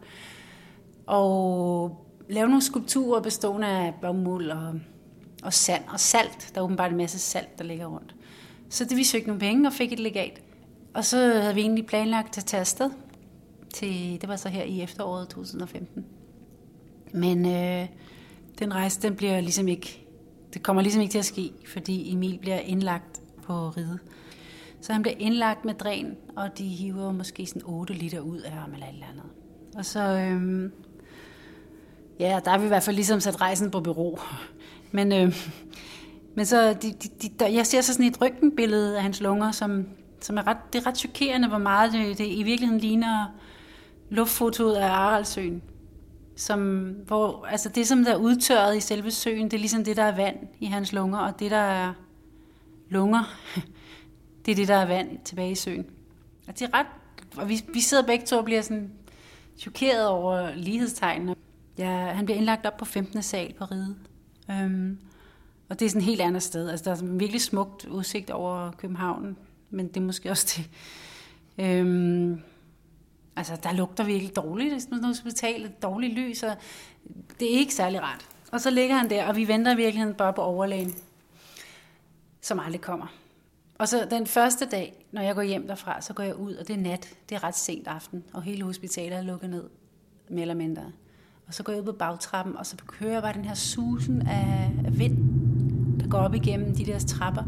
og 1.08 2.06
lave 2.30 2.48
nogle 2.48 2.62
skulpturer 2.62 3.22
bestående 3.22 3.68
af 3.68 3.94
bomuld 4.02 4.52
og, 4.52 4.80
og 5.44 5.54
sand 5.54 5.84
og 5.88 6.00
salt. 6.00 6.52
Der 6.56 6.62
er 6.62 6.66
åbenbart 6.66 6.92
en 6.92 6.98
masse 6.98 7.20
salt, 7.20 7.58
der 7.58 7.64
ligger 7.64 7.86
rundt. 7.86 8.16
Så 8.70 8.86
det 8.86 8.98
vi 8.98 9.04
søgte 9.04 9.28
nogle 9.28 9.40
penge 9.40 9.68
og 9.68 9.74
fik 9.74 9.94
et 9.94 10.00
legat. 10.00 10.42
Og 10.94 11.06
så 11.06 11.18
havde 11.18 11.56
vi 11.56 11.62
egentlig 11.62 11.86
planlagt 11.86 12.38
at 12.38 12.46
tage 12.46 12.62
afsted. 12.62 12.92
Til, 13.74 14.18
det 14.22 14.30
var 14.30 14.36
så 14.36 14.50
her 14.50 14.64
i 14.64 14.82
efteråret 14.82 15.30
2015. 15.30 16.06
Men 17.14 17.46
øh, 17.46 17.88
den 18.60 18.74
rejse, 18.74 19.02
den 19.02 19.16
bliver 19.16 19.42
ligesom 19.42 19.68
ikke, 19.68 20.06
det 20.54 20.64
kommer 20.64 20.82
ligesom 20.82 21.02
ikke 21.02 21.12
til 21.12 21.20
at 21.20 21.26
ske, 21.26 21.52
fordi 21.68 22.14
Emil 22.14 22.38
bliver 22.42 22.60
indlagt 22.60 23.22
på 23.44 23.70
ride. 23.70 24.00
Så 24.82 24.94
han 24.94 25.02
bliver 25.02 25.16
indlagt 25.20 25.66
med 25.66 25.74
dræn, 25.74 26.18
og 26.36 26.58
de 26.58 26.68
hiver 26.68 27.12
måske 27.12 27.46
sådan 27.46 27.62
8 27.66 27.94
liter 27.94 28.20
ud 28.20 28.40
af 28.40 28.52
ham 28.52 28.74
eller 28.74 28.86
et 28.86 28.94
eller 28.94 29.06
andet. 29.12 29.26
Og 29.76 29.86
så, 29.86 30.00
øhm, 30.00 30.72
ja, 32.20 32.40
der 32.46 32.52
har 32.52 32.58
vi 32.58 32.66
i 32.66 32.68
hvert 32.68 32.84
fald 32.84 32.96
ligesom 32.96 33.20
sat 33.20 33.42
rejsen 33.42 33.72
på 33.72 33.80
bureau. 33.80 34.20
Men, 34.92 35.12
øh, 35.12 35.36
men 36.36 36.46
så, 36.46 36.74
de, 36.74 36.92
de, 36.92 37.10
de, 37.22 37.30
der, 37.40 37.48
jeg 37.48 37.66
ser 37.66 37.82
så 37.82 37.94
sådan 37.94 38.06
et 38.06 38.22
røntgenbillede 38.22 38.98
af 38.98 39.04
hans 39.04 39.22
lunger, 39.22 39.52
som, 39.52 39.86
som 40.22 40.38
er 40.38 40.48
ret, 40.48 40.58
det 40.74 40.82
er 40.82 40.88
ret 40.88 40.98
chokerende, 40.98 41.48
hvor 41.48 41.58
meget 41.58 41.94
det, 41.94 42.18
det 42.18 42.28
i 42.28 42.44
virkeligheden 42.44 42.82
ligner 42.82 43.26
luftfotoet 44.10 44.76
af 44.76 44.90
Araldsøen. 44.90 45.62
Som, 46.36 46.90
hvor, 47.08 47.46
altså 47.46 47.70
det, 47.70 47.88
som 47.88 48.04
der 48.04 48.12
er 48.12 48.18
udtørret 48.18 48.78
i 48.78 48.80
selve 48.80 49.12
søen, 49.12 49.46
det 49.46 49.54
er 49.54 49.60
ligesom 49.60 49.84
det, 49.84 49.98
der 49.98 50.04
er 50.04 50.16
vand 50.16 50.38
i 50.60 50.66
hans 50.66 50.94
lunger, 50.94 51.20
og 51.20 51.40
det, 51.40 51.52
der 51.52 51.58
er 51.58 51.94
lunger, 52.90 53.24
det 54.46 54.52
er 54.52 54.56
det, 54.56 54.68
der 54.68 54.76
er 54.76 54.86
vand 54.86 55.20
tilbage 55.26 55.52
i 55.52 55.56
søen. 55.56 55.86
Og 56.48 56.60
det 56.60 56.62
er 56.62 56.74
ret, 56.74 56.88
og 57.38 57.50
vi, 57.50 57.64
vi 57.74 57.80
sidder 57.80 58.04
begge 58.04 58.26
to 58.26 58.38
og 58.38 58.46
bliver 58.46 58.62
sådan 58.62 58.92
chokeret 59.58 60.08
over 60.08 60.56
lighedstegnene. 60.56 61.36
Ja, 61.78 61.92
han 61.92 62.26
bliver 62.26 62.38
indlagt 62.38 62.66
op 62.66 62.78
på 62.78 62.86
15. 62.86 63.22
sal 63.22 63.54
på 63.54 63.64
ride. 63.64 63.96
Øhm, 64.52 64.98
og 65.70 65.80
det 65.80 65.86
er 65.86 65.90
sådan 65.90 66.02
et 66.02 66.06
helt 66.06 66.22
andet 66.22 66.44
sted. 66.44 66.70
Altså, 66.70 66.86
der 66.86 66.92
er 66.92 66.96
sådan 66.96 67.10
en 67.10 67.20
virkelig 67.20 67.42
smukt 67.42 67.86
udsigt 67.86 68.30
over 68.30 68.72
København, 68.72 69.38
men 69.70 69.88
det 69.88 69.98
er 69.98 70.02
måske 70.02 70.32
også 70.32 70.56
det. 70.58 70.70
Øhm, 71.66 72.42
altså, 73.36 73.60
der 73.64 73.72
lugter 73.74 74.04
virkelig 74.04 74.36
dårligt, 74.36 74.74
hvis 74.74 74.88
man 74.90 75.16
skal 75.16 75.32
betale 75.32 75.72
dårligt 75.82 76.14
lys, 76.14 76.44
og 76.44 76.56
det 77.40 77.54
er 77.54 77.60
ikke 77.60 77.74
særlig 77.74 78.02
rart. 78.02 78.26
Og 78.52 78.62
så 78.62 78.70
ligger 78.70 78.96
han 78.96 79.10
der, 79.10 79.28
og 79.28 79.36
vi 79.36 79.48
venter 79.48 79.76
virkelig 79.76 80.16
bare 80.16 80.34
på 80.34 80.42
overlægen, 80.42 80.94
som 82.42 82.60
aldrig 82.60 82.82
kommer. 82.82 83.08
Og 83.78 83.88
så 83.88 84.08
den 84.12 84.28
første 84.28 84.66
dag, 84.66 85.06
når 85.12 85.22
jeg 85.22 85.36
går 85.36 85.42
hjem 85.42 85.68
derfra, 85.68 86.02
så 86.02 86.14
går 86.14 86.24
jeg 86.24 86.36
ud, 86.36 86.56
og 86.56 86.68
det 86.68 86.74
er 86.74 86.80
nat. 86.80 87.18
Det 87.30 87.36
er 87.36 87.44
ret 87.44 87.58
sent 87.58 87.88
aften, 87.88 88.24
og 88.34 88.44
hele 88.44 88.64
hospitalet 88.64 89.18
er 89.18 89.22
lukket 89.22 89.50
ned, 89.50 89.70
mere 90.30 90.42
eller 90.42 90.56
mindre. 90.56 90.92
Og 91.50 91.56
så 91.56 91.64
går 91.64 91.74
jeg 91.74 91.82
ud 91.82 91.86
på 91.86 91.92
bagtrappen, 91.92 92.58
og 92.58 92.66
så 92.66 92.76
hører 93.00 93.14
jeg 93.14 93.22
bare 93.22 93.34
den 93.34 93.46
her 93.46 93.54
susen 93.54 94.22
af, 94.22 94.72
af 94.86 95.00
vind, 95.00 95.18
der 96.00 96.08
går 96.08 96.18
op 96.18 96.36
igennem 96.36 96.76
de 96.76 96.86
der 96.86 97.00
trapper. 97.00 97.44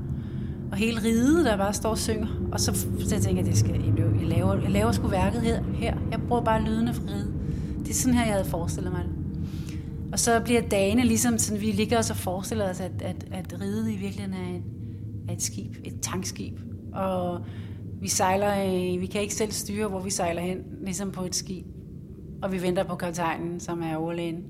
Og 0.71 0.77
hele 0.77 1.01
riget, 1.03 1.45
der 1.45 1.57
bare 1.57 1.73
står 1.73 1.89
og 1.89 1.97
synger. 1.97 2.27
Og 2.51 2.59
så, 2.59 2.73
så 2.73 3.15
jeg 3.15 3.21
tænker 3.21 3.41
jeg, 3.41 3.51
det 3.51 3.57
skal, 3.57 3.71
jeg, 3.71 3.93
jeg, 4.19 4.27
laver, 4.27 4.61
jeg 4.61 4.71
laver 4.71 4.91
sgu 4.91 5.07
værket 5.07 5.41
her, 5.41 5.63
her. 5.73 5.97
Jeg 6.11 6.19
bruger 6.27 6.41
bare 6.41 6.61
lydene 6.61 6.93
fra 6.93 7.03
riget. 7.07 7.33
Det 7.79 7.89
er 7.89 7.93
sådan 7.93 8.13
her, 8.13 8.25
jeg 8.25 8.33
havde 8.33 8.45
forestillet 8.45 8.91
mig 8.91 9.03
det. 9.03 9.11
Og 10.11 10.19
så 10.19 10.41
bliver 10.43 10.61
dagene 10.61 11.03
ligesom 11.03 11.37
sådan, 11.37 11.61
vi 11.61 11.71
ligger 11.71 11.97
og 11.97 12.05
så 12.05 12.13
forestiller 12.13 12.69
os, 12.69 12.79
at, 12.79 13.01
at, 13.01 13.25
at 13.31 13.61
riget 13.61 13.91
i 13.91 13.95
virkeligheden 13.95 14.33
er 14.33 14.57
et, 14.57 14.63
er 15.29 15.33
et 15.33 15.41
skib, 15.41 15.75
et 15.83 15.99
tankskib. 16.01 16.59
Og 16.93 17.45
vi 18.01 18.07
sejler, 18.07 18.63
øh, 18.65 19.01
vi 19.01 19.05
kan 19.05 19.21
ikke 19.21 19.35
selv 19.35 19.51
styre, 19.51 19.87
hvor 19.87 19.99
vi 19.99 20.09
sejler 20.09 20.41
hen, 20.41 20.57
ligesom 20.83 21.11
på 21.11 21.23
et 21.23 21.35
skib 21.35 21.65
og 22.41 22.51
vi 22.51 22.61
venter 22.61 22.83
på 22.83 22.95
kaptajnen, 22.95 23.59
som 23.59 23.81
er 23.83 23.95
overlægen. 23.95 24.45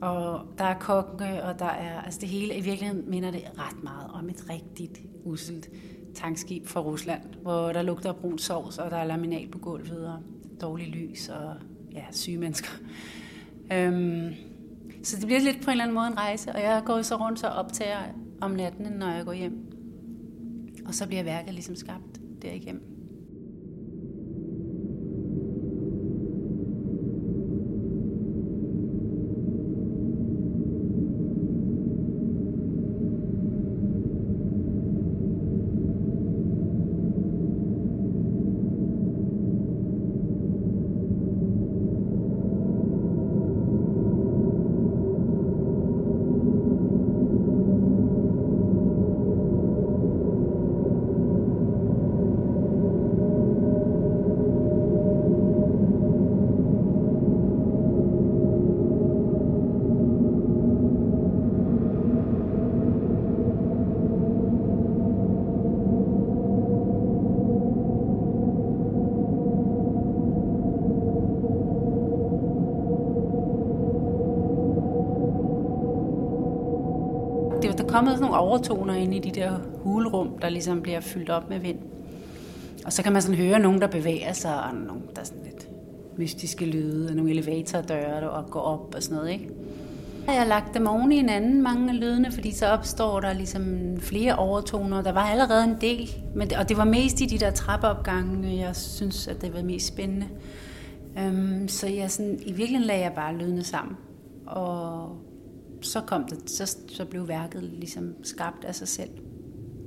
Og 0.00 0.46
der 0.58 0.64
er 0.64 0.78
kokke, 0.78 1.42
og 1.42 1.58
der 1.58 1.64
er, 1.64 2.00
altså 2.00 2.20
det 2.20 2.28
hele, 2.28 2.56
i 2.56 2.60
virkeligheden 2.60 3.10
minder 3.10 3.30
det 3.30 3.42
ret 3.58 3.82
meget 3.82 4.10
om 4.10 4.28
et 4.28 4.50
rigtigt 4.50 5.00
uselt 5.24 5.70
tankskib 6.14 6.66
fra 6.66 6.80
Rusland, 6.80 7.22
hvor 7.42 7.72
der 7.72 7.82
lugter 7.82 8.12
brun 8.12 8.38
sovs, 8.38 8.78
og 8.78 8.90
der 8.90 8.96
er 8.96 9.04
laminat 9.04 9.50
på 9.50 9.58
gulvet, 9.58 10.08
og 10.08 10.18
dårlig 10.60 10.88
lys, 10.88 11.28
og 11.28 11.54
ja, 11.92 12.04
syge 12.10 12.38
mennesker. 12.38 12.70
Øhm, 13.72 14.32
så 15.02 15.16
det 15.16 15.26
bliver 15.26 15.40
lidt 15.40 15.64
på 15.64 15.70
en 15.70 15.70
eller 15.70 15.84
anden 15.84 15.94
måde 15.94 16.06
en 16.06 16.18
rejse, 16.18 16.52
og 16.52 16.60
jeg 16.60 16.82
går 16.84 17.02
så 17.02 17.16
rundt 17.16 17.44
og 17.44 17.50
optager 17.50 17.98
om 18.40 18.50
natten, 18.50 18.92
når 18.92 19.10
jeg 19.10 19.24
går 19.24 19.32
hjem. 19.32 19.58
Og 20.86 20.94
så 20.94 21.06
bliver 21.06 21.22
værket 21.22 21.54
ligesom 21.54 21.76
skabt 21.76 22.20
derigennem. 22.42 22.93
Kommet 77.94 78.12
sådan 78.12 78.22
nogle 78.22 78.38
overtoner 78.38 78.94
ind 78.94 79.14
i 79.14 79.18
de 79.18 79.30
der 79.30 79.58
hulrum, 79.82 80.38
der 80.42 80.48
ligesom 80.48 80.82
bliver 80.82 81.00
fyldt 81.00 81.30
op 81.30 81.50
med 81.50 81.58
vind. 81.58 81.78
Og 82.86 82.92
så 82.92 83.02
kan 83.02 83.12
man 83.12 83.22
sådan 83.22 83.36
høre 83.36 83.58
nogen, 83.58 83.80
der 83.80 83.86
bevæger 83.86 84.32
sig, 84.32 84.64
og 84.64 84.74
nogen, 84.74 85.02
der 85.14 85.20
er 85.20 85.24
sådan 85.24 85.42
lidt 85.44 85.68
mystiske 86.16 86.66
lyde, 86.66 87.08
og 87.08 87.14
nogle 87.14 87.30
elevatordøre, 87.30 88.20
der 88.20 88.46
går 88.50 88.60
op 88.60 88.94
og 88.96 89.02
sådan 89.02 89.16
noget, 89.16 89.30
ikke? 89.30 89.48
Jeg 90.26 90.34
har 90.34 90.44
lagt 90.44 90.74
dem 90.74 90.86
oven 90.86 91.12
i 91.12 91.16
hinanden, 91.16 91.62
mange 91.62 91.90
af 91.90 92.00
lydene, 92.00 92.32
fordi 92.32 92.52
så 92.52 92.66
opstår 92.66 93.20
der 93.20 93.32
ligesom 93.32 93.96
flere 94.00 94.36
overtoner. 94.36 95.02
Der 95.02 95.12
var 95.12 95.24
allerede 95.24 95.64
en 95.64 95.76
del, 95.80 96.10
men 96.34 96.50
det, 96.50 96.58
og 96.58 96.68
det 96.68 96.76
var 96.76 96.84
mest 96.84 97.20
i 97.20 97.26
de 97.26 97.38
der 97.38 97.50
trappeopgange, 97.50 98.56
jeg 98.56 98.76
synes, 98.76 99.28
at 99.28 99.42
det 99.42 99.54
var 99.54 99.62
mest 99.62 99.86
spændende. 99.86 100.26
Um, 101.16 101.68
så 101.68 101.86
jeg 101.86 102.10
sådan, 102.10 102.38
i 102.46 102.52
virkeligheden 102.52 102.86
lagde 102.86 103.02
jeg 103.02 103.12
bare 103.12 103.36
lydene 103.36 103.64
sammen. 103.64 103.96
Og 104.46 105.08
så, 105.86 106.00
kom 106.00 106.24
det, 106.24 106.50
så, 106.50 106.78
så 106.88 107.04
blev 107.04 107.28
værket 107.28 107.62
ligesom 107.62 108.14
skabt 108.22 108.64
af 108.64 108.74
sig 108.74 108.88
selv. 108.88 109.10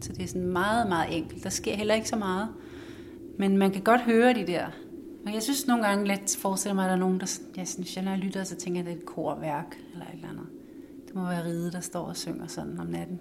Så 0.01 0.13
det 0.13 0.23
er 0.23 0.27
sådan 0.27 0.47
meget, 0.47 0.89
meget 0.89 1.17
enkelt. 1.17 1.43
Der 1.43 1.49
sker 1.49 1.75
heller 1.75 1.95
ikke 1.95 2.09
så 2.09 2.15
meget. 2.15 2.47
Men 3.39 3.57
man 3.57 3.71
kan 3.71 3.83
godt 3.83 4.01
høre 4.01 4.33
de 4.33 4.47
der. 4.47 4.65
Og 5.25 5.33
jeg 5.33 5.43
synes 5.43 5.67
nogle 5.67 5.87
gange 5.87 6.07
lidt 6.07 6.37
forestiller 6.37 6.75
mig, 6.75 6.85
at 6.85 6.89
der 6.89 6.95
er 6.95 6.99
nogen, 6.99 7.19
der 7.19 7.39
jeg 7.57 7.67
synes, 7.67 7.95
jeg, 7.95 8.03
når 8.03 8.11
jeg 8.11 8.19
lytter, 8.19 8.43
så 8.43 8.55
tænker 8.55 8.79
jeg, 8.81 8.87
at 8.87 8.93
det 8.93 8.97
er 8.97 9.01
et 9.01 9.05
korværk 9.05 9.77
eller 9.93 10.05
et 10.05 10.13
eller 10.13 10.29
andet. 10.29 10.45
Det 11.07 11.15
må 11.15 11.21
være 11.21 11.45
ride, 11.45 11.71
der 11.71 11.79
står 11.79 12.05
og 12.05 12.17
synger 12.17 12.47
sådan 12.47 12.79
om 12.79 12.87
natten. 12.87 13.19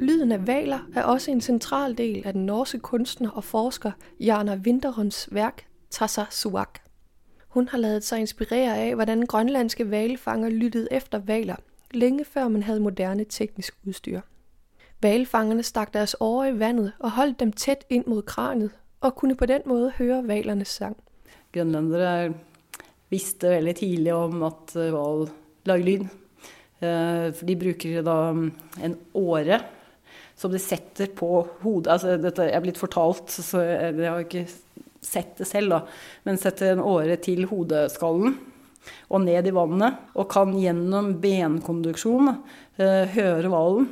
Lyden 0.00 0.32
af 0.32 0.46
valer 0.46 0.78
er 0.94 1.02
også 1.02 1.30
en 1.30 1.40
central 1.40 1.98
del 1.98 2.22
af 2.26 2.32
den 2.32 2.46
norske 2.46 2.78
kunstner 2.78 3.30
og 3.30 3.44
forsker 3.44 3.90
Jana 4.20 4.54
Winterons 4.54 5.28
værk 5.32 5.66
Tassa 5.90 6.24
Suak. 6.30 6.78
Hun 7.48 7.68
har 7.68 7.78
lavet 7.78 8.04
sig 8.04 8.20
inspirere 8.20 8.76
af, 8.76 8.94
hvordan 8.94 9.26
grønlandske 9.26 9.90
valfanger 9.90 10.48
lyttede 10.48 10.88
efter 10.90 11.18
valer, 11.18 11.56
længe 11.90 12.24
før 12.24 12.48
man 12.48 12.62
havde 12.62 12.80
moderne 12.80 13.24
teknisk 13.24 13.74
udstyr. 13.86 14.20
Valfangerne 15.02 15.62
stak 15.62 15.94
deres 15.94 16.16
åre 16.20 16.48
i 16.48 16.58
vandet 16.58 16.92
og 16.98 17.10
holdt 17.10 17.40
dem 17.40 17.52
tæt 17.52 17.84
ind 17.90 18.06
mod 18.06 18.22
kraniet, 18.22 18.70
og 19.00 19.14
kunne 19.14 19.34
på 19.34 19.46
den 19.46 19.60
måde 19.66 19.90
høre 19.90 20.28
valernes 20.28 20.68
sang. 20.68 20.96
Grønlandere 21.52 22.34
vidste 23.10 23.48
veldig 23.48 23.76
tidligt 23.76 24.14
om, 24.14 24.42
at 24.42 24.74
val 24.74 25.28
lagde 25.64 25.82
lyd. 25.82 26.00
Eh, 26.80 27.34
for 27.34 27.46
de 27.46 27.56
bruger 27.56 28.02
da 28.02 28.30
en 28.86 28.96
åre 29.14 29.60
som 30.38 30.52
de 30.52 30.60
setter 30.62 31.10
på 31.18 31.42
hodet. 31.64 31.90
Altså, 31.92 32.16
dette 32.20 32.46
er 32.46 32.62
blitt 32.62 32.80
fortalt, 32.80 33.32
så 33.32 33.62
jeg 33.64 34.06
har 34.06 34.22
ikke 34.22 34.46
sett 35.02 35.38
det 35.40 35.48
selv, 35.48 35.74
da. 35.74 35.80
Men 36.26 36.38
setter 36.40 36.72
en 36.72 36.84
åre 36.84 37.18
til 37.22 37.46
hodeskallen 37.50 38.36
og 39.12 39.24
ned 39.24 39.48
i 39.50 39.54
vannet, 39.54 39.98
og 40.16 40.30
kan 40.32 40.54
gjennom 40.56 41.16
benkonduksjon 41.20 42.30
eh, 42.30 43.10
høre 43.16 43.50
hvalen. 43.50 43.88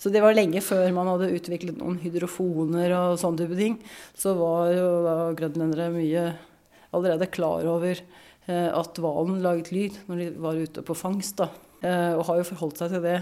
Så 0.00 0.08
det 0.08 0.22
var 0.24 0.32
lenge 0.32 0.62
før 0.64 0.88
man 0.96 1.10
hadde 1.12 1.34
utviklet 1.36 1.76
noen 1.76 1.98
hydrofoner 2.00 2.94
og 2.96 3.18
sånne 3.20 3.42
type 3.42 3.58
ting. 3.58 3.76
Så 4.16 4.32
var 4.38 4.72
jo 4.72 4.86
da 5.04 5.16
grønlendere 5.36 5.90
mye 5.92 6.22
allerede 6.96 7.28
klar 7.30 7.68
over 7.68 8.00
uh, 8.48 8.70
at 8.80 8.96
hvalen 8.96 9.42
laget 9.44 9.68
lyd 9.76 9.98
når 10.08 10.22
de 10.22 10.30
var 10.40 10.56
ute 10.56 10.86
på 10.86 10.96
fangst. 10.96 11.36
da. 11.42 11.50
Eh, 11.84 12.14
og 12.16 12.26
har 12.28 12.40
jo 12.40 12.48
forholdt 12.48 12.80
seg 12.80 12.94
til 12.94 13.04
det 13.04 13.18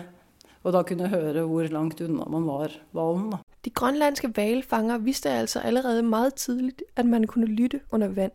og 0.62 0.72
da 0.72 0.82
kunne 0.82 1.08
høre 1.08 1.46
hvor 1.46 1.62
langt 1.62 2.00
unna 2.00 2.24
man 2.24 2.46
var 2.46 2.70
hvalen. 2.92 3.32
De 3.64 3.70
grønlandske 3.70 4.36
valfanger 4.36 4.98
vidste 4.98 5.30
altså 5.30 5.60
allerede 5.60 6.02
meget 6.02 6.34
tidligt, 6.34 6.82
at 6.96 7.06
man 7.06 7.24
kunne 7.24 7.46
lytte 7.46 7.80
under 7.92 8.08
vand. 8.08 8.32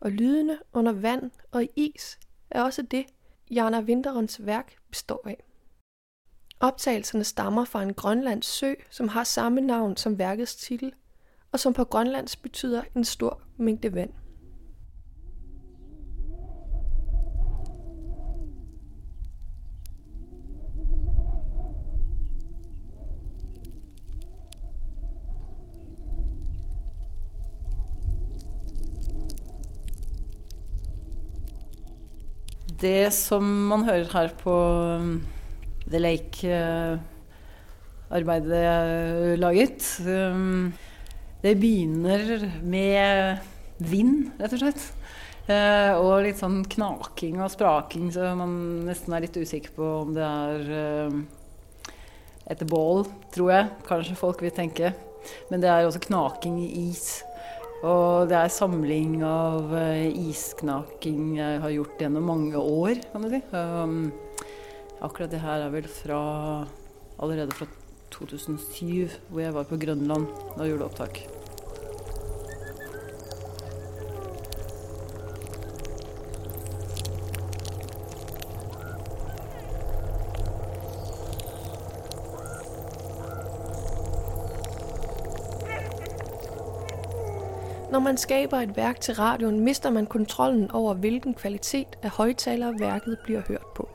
Og 0.00 0.10
lydene 0.10 0.58
under 0.72 0.92
vand 0.92 1.30
og 1.52 1.62
i 1.62 1.68
is 1.76 2.18
er 2.50 2.62
også 2.62 2.82
det, 2.82 3.04
Jana 3.50 3.80
Winterens 3.80 4.46
værk 4.46 4.76
består 4.90 5.20
af. 5.26 5.44
Optagelserne 6.60 7.24
stammer 7.24 7.64
fra 7.64 7.82
en 7.82 7.94
grønlands 7.94 8.46
sø, 8.46 8.74
som 8.90 9.08
har 9.08 9.24
samme 9.24 9.60
navn 9.60 9.96
som 9.96 10.18
værkets 10.18 10.56
titel, 10.56 10.92
og 11.52 11.60
som 11.60 11.72
på 11.72 11.84
grønlands 11.84 12.36
betyder 12.36 12.82
en 12.96 13.04
stor 13.04 13.42
mængde 13.56 13.94
vand. 13.94 14.10
Det 32.82 33.12
som 33.14 33.46
man 33.70 33.84
hører 33.86 34.08
her 34.10 34.32
på 34.40 34.52
um, 34.98 35.22
The 35.86 36.00
Lake-arbeidet 36.02 38.50
uh, 38.50 38.58
jeg 38.58 39.36
uh, 39.36 39.38
laget, 39.38 40.02
um, 40.02 40.74
det 41.44 41.60
begynner 41.62 42.42
med 42.66 43.38
vind, 43.78 44.34
rett 44.40 44.52
og 44.56 44.60
slett. 44.64 44.82
Uh, 45.46 45.94
og 46.00 46.24
litt 46.26 46.42
sånn 46.42 46.66
knaking 46.74 47.38
og 47.42 47.50
spraking, 47.54 48.10
så 48.14 48.20
man 48.38 48.52
nesten 48.88 49.12
er 49.14 49.20
litt 49.28 49.38
usikker 49.38 49.72
på 49.78 49.84
om 50.00 50.10
det 50.16 50.26
er 50.26 50.58
um, 51.06 51.22
et 52.50 52.62
bål, 52.66 53.06
tror 53.34 53.48
jeg. 53.54 53.64
Kanskje 53.86 54.18
folk 54.18 54.42
vil 54.42 54.58
tenke. 54.58 54.86
Men 55.52 55.62
det 55.62 55.70
er 55.70 55.86
også 55.86 56.06
knaking 56.08 56.54
i 56.66 56.68
is. 56.88 57.22
Og 57.82 58.28
det 58.30 58.36
er 58.38 58.52
samling 58.54 59.16
av 59.26 59.72
eh, 59.74 60.14
isknaking 60.30 61.32
jeg 61.40 61.58
har 61.64 61.74
gjort 61.74 62.04
gjennom 62.04 62.28
mange 62.30 62.62
år, 62.62 63.00
kan 63.10 63.26
du 63.26 63.32
si. 63.32 63.42
Um, 63.50 64.12
akkurat 65.02 65.34
det 65.34 65.42
her 65.42 65.66
er 65.66 65.74
vel 65.74 65.90
fra 65.90 66.22
allerede 67.18 67.58
fra 67.58 67.66
2007, 68.14 69.18
hvor 69.32 69.42
jeg 69.42 69.58
var 69.58 69.66
på 69.66 69.82
Grønland 69.82 70.30
og 70.30 70.66
gjorde 70.68 70.90
opptak. 70.92 71.24
Når 87.92 87.98
man 87.98 88.16
skaber 88.16 88.56
et 88.56 88.76
værk 88.76 89.00
til 89.00 89.14
radioen, 89.14 89.60
mister 89.60 89.90
man 89.90 90.06
kontrollen 90.06 90.70
over, 90.70 90.94
hvilken 90.94 91.34
kvalitet 91.34 91.86
af 92.02 92.10
højtaler 92.10 92.78
værket 92.78 93.18
bliver 93.24 93.42
hørt 93.48 93.66
på. 93.74 93.88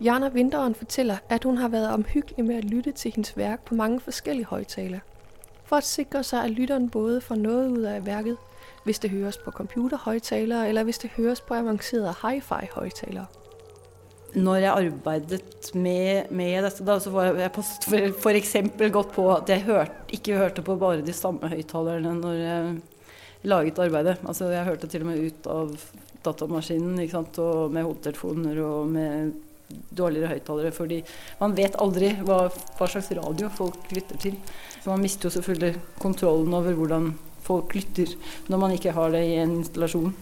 Jana 0.00 0.28
Vinteren 0.28 0.74
fortæller, 0.74 1.16
at 1.28 1.44
hun 1.44 1.56
har 1.56 1.68
været 1.68 1.88
omhyggelig 1.88 2.44
med 2.44 2.54
at 2.54 2.64
lytte 2.64 2.92
til 2.92 3.12
hendes 3.14 3.36
værk 3.36 3.64
på 3.64 3.74
mange 3.74 4.00
forskellige 4.00 4.46
højtaler, 4.46 4.98
for 5.64 5.76
at 5.76 5.84
sikre 5.84 6.22
sig, 6.22 6.44
at 6.44 6.50
lytteren 6.50 6.90
både 6.90 7.20
får 7.20 7.34
noget 7.34 7.68
ud 7.68 7.82
af 7.82 8.06
værket, 8.06 8.36
hvis 8.84 8.98
det 8.98 9.10
høres 9.10 9.38
på 9.38 9.50
computerhøjtalere, 9.50 10.68
eller 10.68 10.82
hvis 10.82 10.98
det 10.98 11.10
høres 11.10 11.40
på 11.40 11.54
avancerede 11.54 12.14
hi-fi 12.22 12.66
højtalere. 12.74 13.26
Når 14.34 14.56
jeg 14.64 14.72
arbeidet 14.72 15.68
med, 15.78 16.30
med 16.34 16.64
dette, 16.66 16.82
da, 16.86 16.96
så 16.98 17.12
var 17.14 17.36
jeg 17.38 17.52
f.eks. 17.54 18.16
for, 18.18 18.88
gått 18.96 19.12
på 19.14 19.28
at 19.30 19.52
jeg 19.52 19.62
hørte, 19.68 20.08
ikke 20.16 20.40
hørte 20.40 20.64
på 20.66 20.74
bare 20.80 21.04
de 21.06 21.14
samme 21.14 21.50
høyttalerne 21.52 22.16
når 22.18 22.40
jeg 22.40 22.74
laget 23.46 23.78
arbeidet. 23.78 24.16
Altså 24.26 24.50
jeg 24.50 24.66
hørte 24.66 24.90
til 24.90 25.04
og 25.04 25.10
med 25.10 25.22
ut 25.22 25.48
av 25.52 25.74
datamaskinen 26.24 26.98
ikke 27.04 27.18
sant? 27.18 27.38
Og 27.42 27.72
med 27.74 27.86
hodetelefoner 27.86 28.60
og 28.64 28.90
med 28.90 29.34
dårligere 29.94 30.34
høyttalere. 30.34 30.74
Fordi 30.74 31.00
man 31.40 31.56
vet 31.56 31.78
aldri 31.82 32.12
hva, 32.24 32.48
hva 32.50 32.90
slags 32.90 33.12
radio 33.16 33.50
folk 33.54 33.90
lytter 33.94 34.20
til. 34.20 34.38
Så 34.80 34.90
man 34.90 35.04
mister 35.04 35.28
jo 35.28 35.36
selvfølgelig 35.38 35.74
kontrollen 36.02 36.56
over 36.56 36.76
hvordan 36.76 37.12
folk 37.44 37.74
lytter 37.76 38.14
når 38.48 38.60
man 38.60 38.76
ikke 38.76 38.94
har 38.96 39.12
det 39.14 39.24
i 39.28 39.36
en 39.42 39.58
installasjon. 39.60 40.14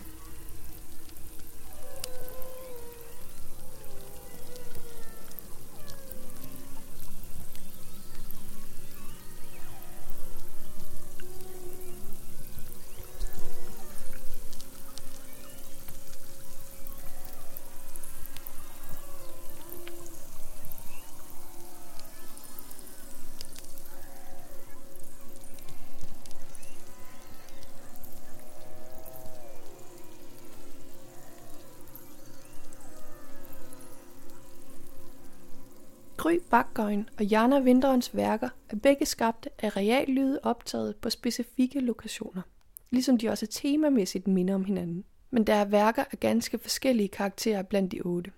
Gry 36.22 36.38
Bakgøjen 36.50 37.08
og 37.18 37.24
Jana 37.24 37.60
Vinterens 37.60 38.16
værker 38.16 38.48
er 38.70 38.76
begge 38.76 39.06
skabte 39.06 39.50
af 39.58 39.76
reallyde 39.76 40.40
optaget 40.42 40.96
på 40.96 41.10
specifikke 41.10 41.80
lokationer, 41.80 42.42
ligesom 42.90 43.18
de 43.18 43.28
også 43.28 43.46
temamæssigt 43.46 44.26
minder 44.26 44.54
om 44.54 44.64
hinanden. 44.64 45.04
Men 45.30 45.44
der 45.44 45.54
er 45.54 45.64
værker 45.64 46.04
af 46.12 46.20
ganske 46.20 46.58
forskellige 46.58 47.08
karakterer 47.08 47.62
blandt 47.62 47.92
de 47.92 48.00
otte. 48.00 48.32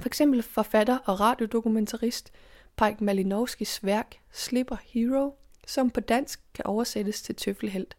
For 0.00 0.06
eksempel 0.06 0.42
forfatter 0.42 0.98
og 0.98 1.20
radiodokumentarist 1.20 2.32
Pike 2.76 3.04
Malinowskis 3.04 3.84
værk 3.84 4.20
Slipper 4.32 4.76
Hero, 4.84 5.38
som 5.66 5.90
på 5.90 6.00
dansk 6.00 6.40
kan 6.54 6.66
oversættes 6.66 7.22
til 7.22 7.34
tøffelhelt, 7.34 7.96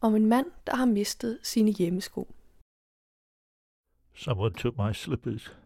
om 0.00 0.16
en 0.16 0.26
mand, 0.26 0.46
der 0.66 0.76
har 0.76 0.86
mistet 0.86 1.38
sine 1.42 1.70
hjemmesko. 1.70 2.34
Someone 4.14 4.54
took 4.54 4.78
my 4.78 4.92
slippers. 4.92 5.61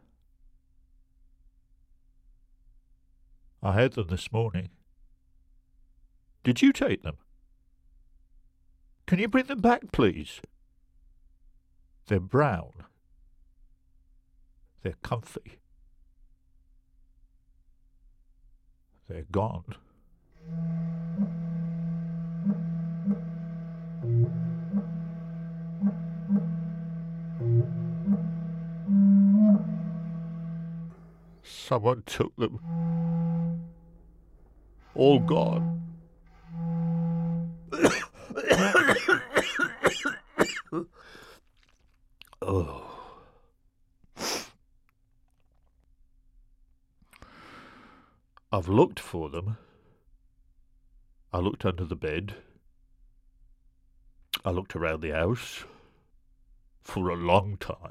I 3.67 3.73
had 3.73 3.95
them 3.95 4.07
this 4.07 4.31
morning. 4.31 4.69
Did 6.45 6.63
you 6.63 6.73
take 6.73 7.03
them? 7.03 7.17
Can 9.09 9.19
you 9.19 9.27
bring 9.27 9.47
them 9.47 9.61
back, 9.61 9.91
please? 9.91 10.41
They're 12.07 12.21
brown. 12.21 12.71
They're 14.85 14.95
comfy. 15.03 15.59
They're 19.09 19.27
gone. 19.33 19.75
Someone 31.43 32.05
took 32.07 32.37
them. 32.37 32.61
Oh 34.97 35.03
All 35.03 35.19
gone. 35.21 35.83
oh. 42.43 42.83
I've 48.51 48.69
looked 48.69 48.99
for 48.99 49.29
them. 49.29 49.59
I 51.31 51.39
looked 51.39 51.67
under 51.67 51.85
the 51.85 51.97
bed. 51.97 52.37
I 54.47 54.51
looked 54.51 54.75
around 54.75 55.03
the 55.03 55.11
house 55.11 55.65
for 56.83 57.11
a 57.11 57.17
long 57.17 57.59
time. 57.59 57.91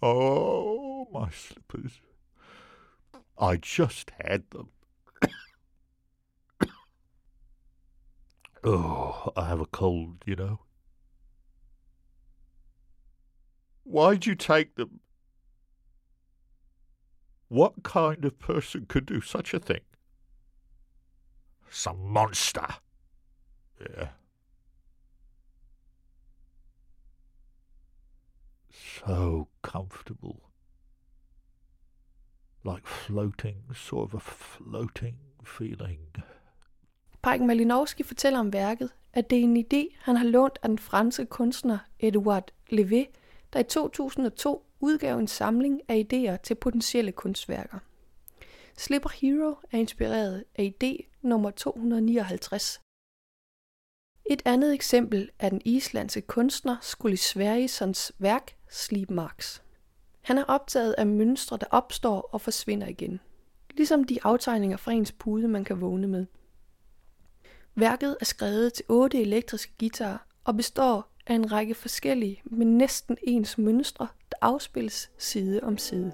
Oh, 0.00 1.08
my 1.12 1.30
slippers. 1.30 2.00
I 3.38 3.56
just 3.56 4.10
had 4.24 4.44
them. 4.50 4.70
oh, 8.64 9.32
I 9.36 9.46
have 9.46 9.60
a 9.60 9.66
cold, 9.66 10.24
you 10.26 10.34
know. 10.34 10.60
Why'd 13.84 14.26
you 14.26 14.34
take 14.34 14.74
them? 14.74 15.00
What 17.48 17.82
kind 17.82 18.24
of 18.24 18.38
person 18.38 18.84
could 18.86 19.06
do 19.06 19.20
such 19.20 19.54
a 19.54 19.58
thing? 19.58 19.80
Some 21.70 22.12
monster. 22.12 22.66
Yeah. 23.80 24.08
So 28.70 29.48
comfortable. 29.62 30.47
Like 32.64 32.86
floating, 32.86 33.56
sort 33.74 34.04
of 34.04 34.14
a 34.14 34.18
floating 34.18 35.16
feeling. 35.44 36.00
Pajk 37.22 37.40
Malinowski 37.40 38.02
fortæller 38.02 38.38
om 38.38 38.52
værket, 38.52 38.90
at 39.12 39.30
det 39.30 39.38
er 39.38 39.42
en 39.42 39.56
idé, 39.56 39.96
han 39.98 40.16
har 40.16 40.24
lånt 40.24 40.58
af 40.62 40.68
den 40.68 40.78
franske 40.78 41.26
kunstner 41.26 41.78
Edouard 42.00 42.50
Levé, 42.72 43.04
der 43.52 43.60
i 43.60 43.64
2002 43.64 44.64
udgav 44.80 45.18
en 45.18 45.28
samling 45.28 45.80
af 45.88 46.06
idéer 46.12 46.36
til 46.36 46.54
potentielle 46.54 47.12
kunstværker. 47.12 47.78
Slipper 48.76 49.08
Hero 49.08 49.54
er 49.70 49.78
inspireret 49.78 50.44
af 50.54 50.74
idé 50.74 51.18
nummer 51.22 51.50
259. 51.50 52.80
Et 54.30 54.42
andet 54.44 54.74
eksempel 54.74 55.30
er 55.38 55.48
den 55.48 55.62
islandske 55.64 56.20
kunstner 56.20 56.76
Skulisverisons 56.80 58.12
værk 58.18 58.56
Sleep 58.70 59.10
Marks. 59.10 59.62
Han 60.28 60.38
er 60.38 60.44
optaget 60.44 60.94
af 60.98 61.06
mønstre, 61.06 61.56
der 61.56 61.66
opstår 61.70 62.20
og 62.20 62.40
forsvinder 62.40 62.86
igen. 62.86 63.20
Ligesom 63.70 64.04
de 64.04 64.18
aftegninger 64.24 64.76
fra 64.76 64.92
ens 64.92 65.12
pude, 65.12 65.48
man 65.48 65.64
kan 65.64 65.80
vågne 65.80 66.06
med. 66.06 66.26
Værket 67.74 68.16
er 68.20 68.24
skrevet 68.24 68.72
til 68.72 68.84
otte 68.88 69.20
elektriske 69.20 69.72
guitarer 69.80 70.18
og 70.44 70.56
består 70.56 71.12
af 71.26 71.34
en 71.34 71.52
række 71.52 71.74
forskellige, 71.74 72.42
men 72.44 72.78
næsten 72.78 73.16
ens 73.22 73.58
mønstre, 73.58 74.08
der 74.30 74.36
afspilles 74.40 75.10
side 75.18 75.60
om 75.62 75.78
side. 75.78 76.12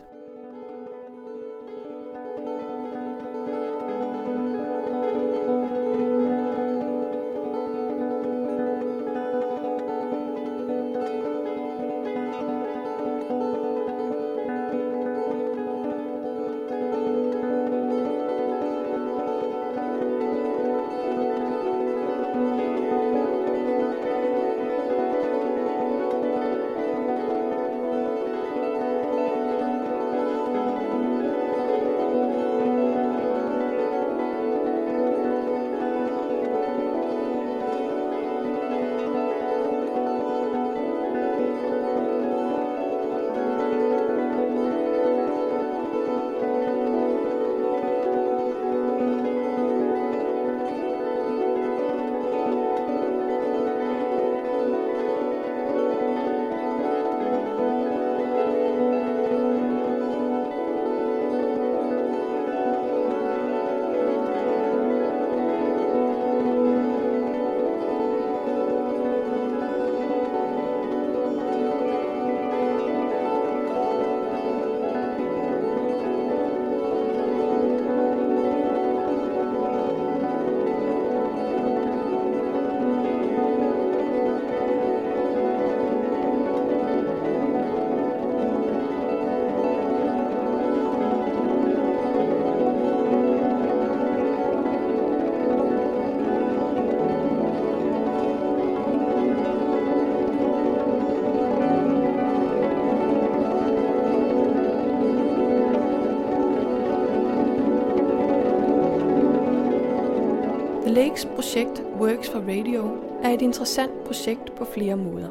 Projekt 111.55 111.83
Works 112.01 112.31
for 112.31 112.39
Radio 112.39 112.99
er 113.23 113.31
et 113.31 113.43
interessant 113.43 114.05
projekt 114.05 114.55
på 114.55 114.65
flere 114.65 114.97
måder. 114.97 115.29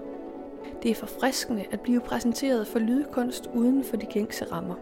Det 0.83 0.91
er 0.91 0.95
forfriskende 0.95 1.65
at 1.71 1.81
blive 1.81 1.99
præsenteret 1.99 2.67
for 2.67 2.79
lydkunst 2.79 3.49
uden 3.53 3.83
for 3.83 3.97
de 3.97 4.05
gængse 4.05 4.45
rammer. 4.51 4.75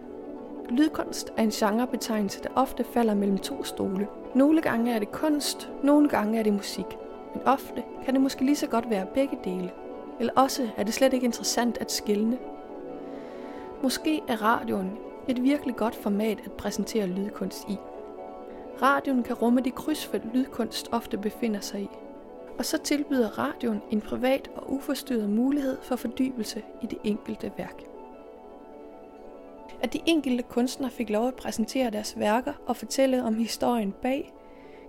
Lydkunst 0.70 1.34
er 1.38 1.44
en 1.44 1.50
genrebetegnelse, 1.50 2.44
der 2.44 2.50
ofte 2.56 2.84
falder 2.84 3.14
mellem 3.14 3.38
to 3.38 3.64
stole. 3.64 4.08
Nogle 4.36 4.62
gange 4.62 4.94
er 4.94 5.00
det 5.00 5.12
kunst, 5.12 5.70
nogle 5.84 6.10
gange 6.10 6.40
er 6.40 6.44
det 6.44 6.54
musik. 6.54 6.98
Men 7.34 7.44
ofte 7.46 7.84
kan 8.06 8.14
det 8.14 8.22
måske 8.22 8.46
lige 8.46 8.56
så 8.56 8.68
godt 8.68 8.90
være 8.90 9.06
begge 9.14 9.40
dele. 9.44 9.72
Eller 10.20 10.34
også 10.36 10.70
er 10.78 10.84
det 10.84 10.94
slet 10.94 11.14
ikke 11.14 11.26
interessant 11.26 11.78
at 11.78 11.92
skille. 11.92 12.38
Måske 13.84 14.22
er 14.28 14.42
radioen 14.42 14.92
et 15.28 15.44
virkelig 15.44 15.76
godt 15.76 15.96
format 15.96 16.40
at 16.46 16.52
præsentere 16.52 17.08
lydkunst 17.08 17.70
i. 17.70 17.78
Radioen 18.82 19.24
kan 19.24 19.36
rumme 19.36 19.62
de 19.62 19.72
krydsfelt 19.72 20.34
lydkunst 20.34 20.89
ofte 20.91 21.17
befinder 21.17 21.60
sig 21.60 21.82
i. 21.82 21.89
Og 22.58 22.65
så 22.65 22.78
tilbyder 22.78 23.39
radioen 23.39 23.82
en 23.91 24.02
privat 24.02 24.50
og 24.56 24.74
uforstyrret 24.74 25.30
mulighed 25.30 25.78
for 25.82 25.96
fordybelse 25.96 26.63
i 26.82 26.86
det 26.86 26.98
enkelte 27.04 27.52
værk. 27.58 27.84
At 29.84 29.94
de 29.94 30.00
enkelte 30.06 30.44
kunstnere 30.44 30.91
fik 30.91 31.10
lov 31.10 31.28
at 31.28 31.36
præsentere 31.36 31.89
deres 31.89 32.20
værker 32.20 32.54
og 32.67 32.76
fortælle 32.76 33.24
om 33.24 33.36
historien 33.36 33.94
bag, 34.02 34.34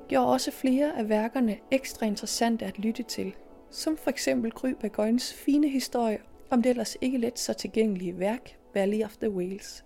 gjorde 0.09 0.29
også 0.29 0.51
flere 0.51 0.99
af 0.99 1.09
værkerne 1.09 1.57
ekstra 1.71 2.07
interessante 2.07 2.65
at 2.65 2.79
lytte 2.79 3.03
til, 3.03 3.35
som 3.71 3.97
for 3.97 4.11
eksempel 4.11 4.51
Gry 4.51 4.71
Bagøjens 4.71 5.35
fine 5.35 5.69
historie 5.69 6.19
om 6.51 6.63
det 6.63 6.71
ellers 6.71 6.97
ikke 7.01 7.19
let 7.19 7.39
så 7.39 7.53
tilgængelige 7.53 8.19
værk 8.19 8.57
Valley 8.75 9.05
of 9.05 9.17
the 9.17 9.31
Whales. 9.31 9.85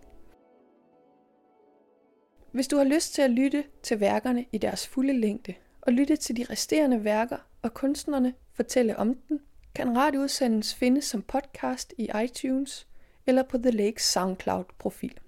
Hvis 2.52 2.68
du 2.68 2.76
har 2.76 2.84
lyst 2.84 3.14
til 3.14 3.22
at 3.22 3.30
lytte 3.30 3.64
til 3.82 4.00
værkerne 4.00 4.44
i 4.52 4.58
deres 4.58 4.86
fulde 4.88 5.20
længde, 5.20 5.54
og 5.80 5.92
lytte 5.92 6.16
til 6.16 6.36
de 6.36 6.46
resterende 6.50 7.04
værker 7.04 7.36
og 7.62 7.74
kunstnerne 7.74 8.34
fortælle 8.54 8.96
om 8.96 9.14
den, 9.14 9.40
kan 9.74 9.96
radioudsendelsen 9.96 10.78
findes 10.78 11.04
som 11.04 11.22
podcast 11.22 11.94
i 11.98 12.08
iTunes 12.24 12.86
eller 13.26 13.42
på 13.42 13.58
The 13.58 13.70
Lakes 13.70 14.02
SoundCloud-profil. 14.02 15.18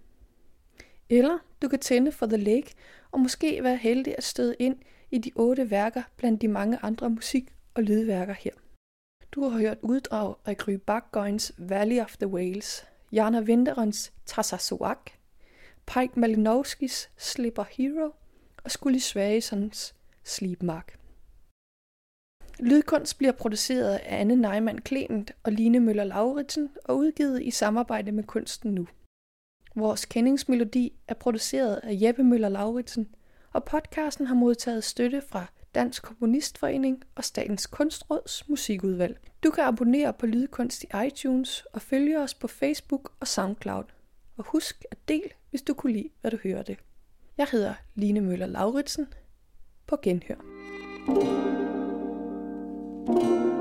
Eller 1.09 1.39
du 1.63 1.69
kan 1.69 1.79
tænde 1.79 2.13
for 2.13 2.27
The 2.27 2.37
Lake 2.37 2.75
og 3.11 3.21
måske 3.21 3.63
være 3.63 3.77
heldig 3.77 4.15
at 4.19 4.25
støde 4.25 4.57
ind 4.59 4.77
i 5.11 5.19
de 5.19 5.33
otte 5.35 5.71
værker 5.71 6.03
blandt 6.17 6.43
de 6.43 6.49
mange 6.49 6.79
andre 6.83 7.11
musik- 7.11 7.53
og 7.75 7.83
lydværker 7.83 8.35
her. 8.35 8.53
Du 9.33 9.49
har 9.49 9.59
hørt 9.59 9.79
uddrag 9.83 10.35
af 10.47 10.57
Gry 10.57 10.73
Bakgøjens 10.73 11.53
Valley 11.59 12.01
of 12.01 12.17
the 12.17 12.29
Whales, 12.29 12.87
Jana 13.13 13.41
Winterens 13.41 14.13
Tassasuak, 14.27 15.11
Pike 15.93 16.21
Malinowskis 16.21 17.11
Slipper 17.17 17.65
Hero 17.71 18.15
og 18.65 18.71
Skully 18.71 18.99
Svagesons 18.99 19.95
Sleep 20.25 20.63
Mark. 20.63 20.99
Lydkunst 22.61 23.19
bliver 23.19 23.33
produceret 23.33 23.95
af 23.95 24.21
Anne 24.21 24.37
Neumann 24.37 24.79
Clement 24.87 25.33
og 25.43 25.53
Line 25.53 25.81
Møller 25.81 26.05
Lauritsen 26.05 26.71
og 26.85 26.97
udgivet 26.97 27.43
i 27.43 27.51
samarbejde 27.51 28.13
med 28.13 28.25
Kunsten 28.25 28.75
Nu. 28.75 28.87
Vores 29.75 30.05
kendingsmelodi 30.05 30.93
er 31.09 31.15
produceret 31.15 31.77
af 31.77 31.99
Jeppe 32.03 32.25
Møller 32.25 32.49
Lauritsen, 32.49 33.09
og 33.53 33.65
podcasten 33.65 34.27
har 34.27 34.35
modtaget 34.35 34.85
støtte 34.85 35.23
fra 35.29 35.47
Dansk 35.75 36.03
Komponistforening 36.03 37.03
og 37.15 37.25
Statens 37.25 37.67
Kunstråds 37.67 38.49
musikudvalg. 38.49 39.19
Du 39.45 39.51
kan 39.51 39.65
abonnere 39.65 40.13
på 40.13 40.27
Lydkunst 40.27 40.85
i 40.85 40.87
iTunes 41.07 41.61
og 41.73 41.83
følge 41.83 42.21
os 42.21 42.35
på 42.35 42.49
Facebook 42.49 43.13
og 43.21 43.29
SoundCloud. 43.29 43.98
Og 44.39 44.45
husk 44.45 44.85
at 44.91 44.99
del, 45.09 45.33
hvis 45.51 45.63
du 45.63 45.75
kunne 45.75 45.93
lide, 45.93 46.11
hvad 46.21 46.31
du 46.31 46.39
hørte. 46.43 46.77
Jeg 47.39 47.47
hedder 47.53 47.75
Line 47.95 48.21
Møller 48.21 48.47
Lauritsen. 48.47 49.07
På 49.87 49.97
genhør. 50.03 50.37
thank 53.09 53.23
you 53.23 53.58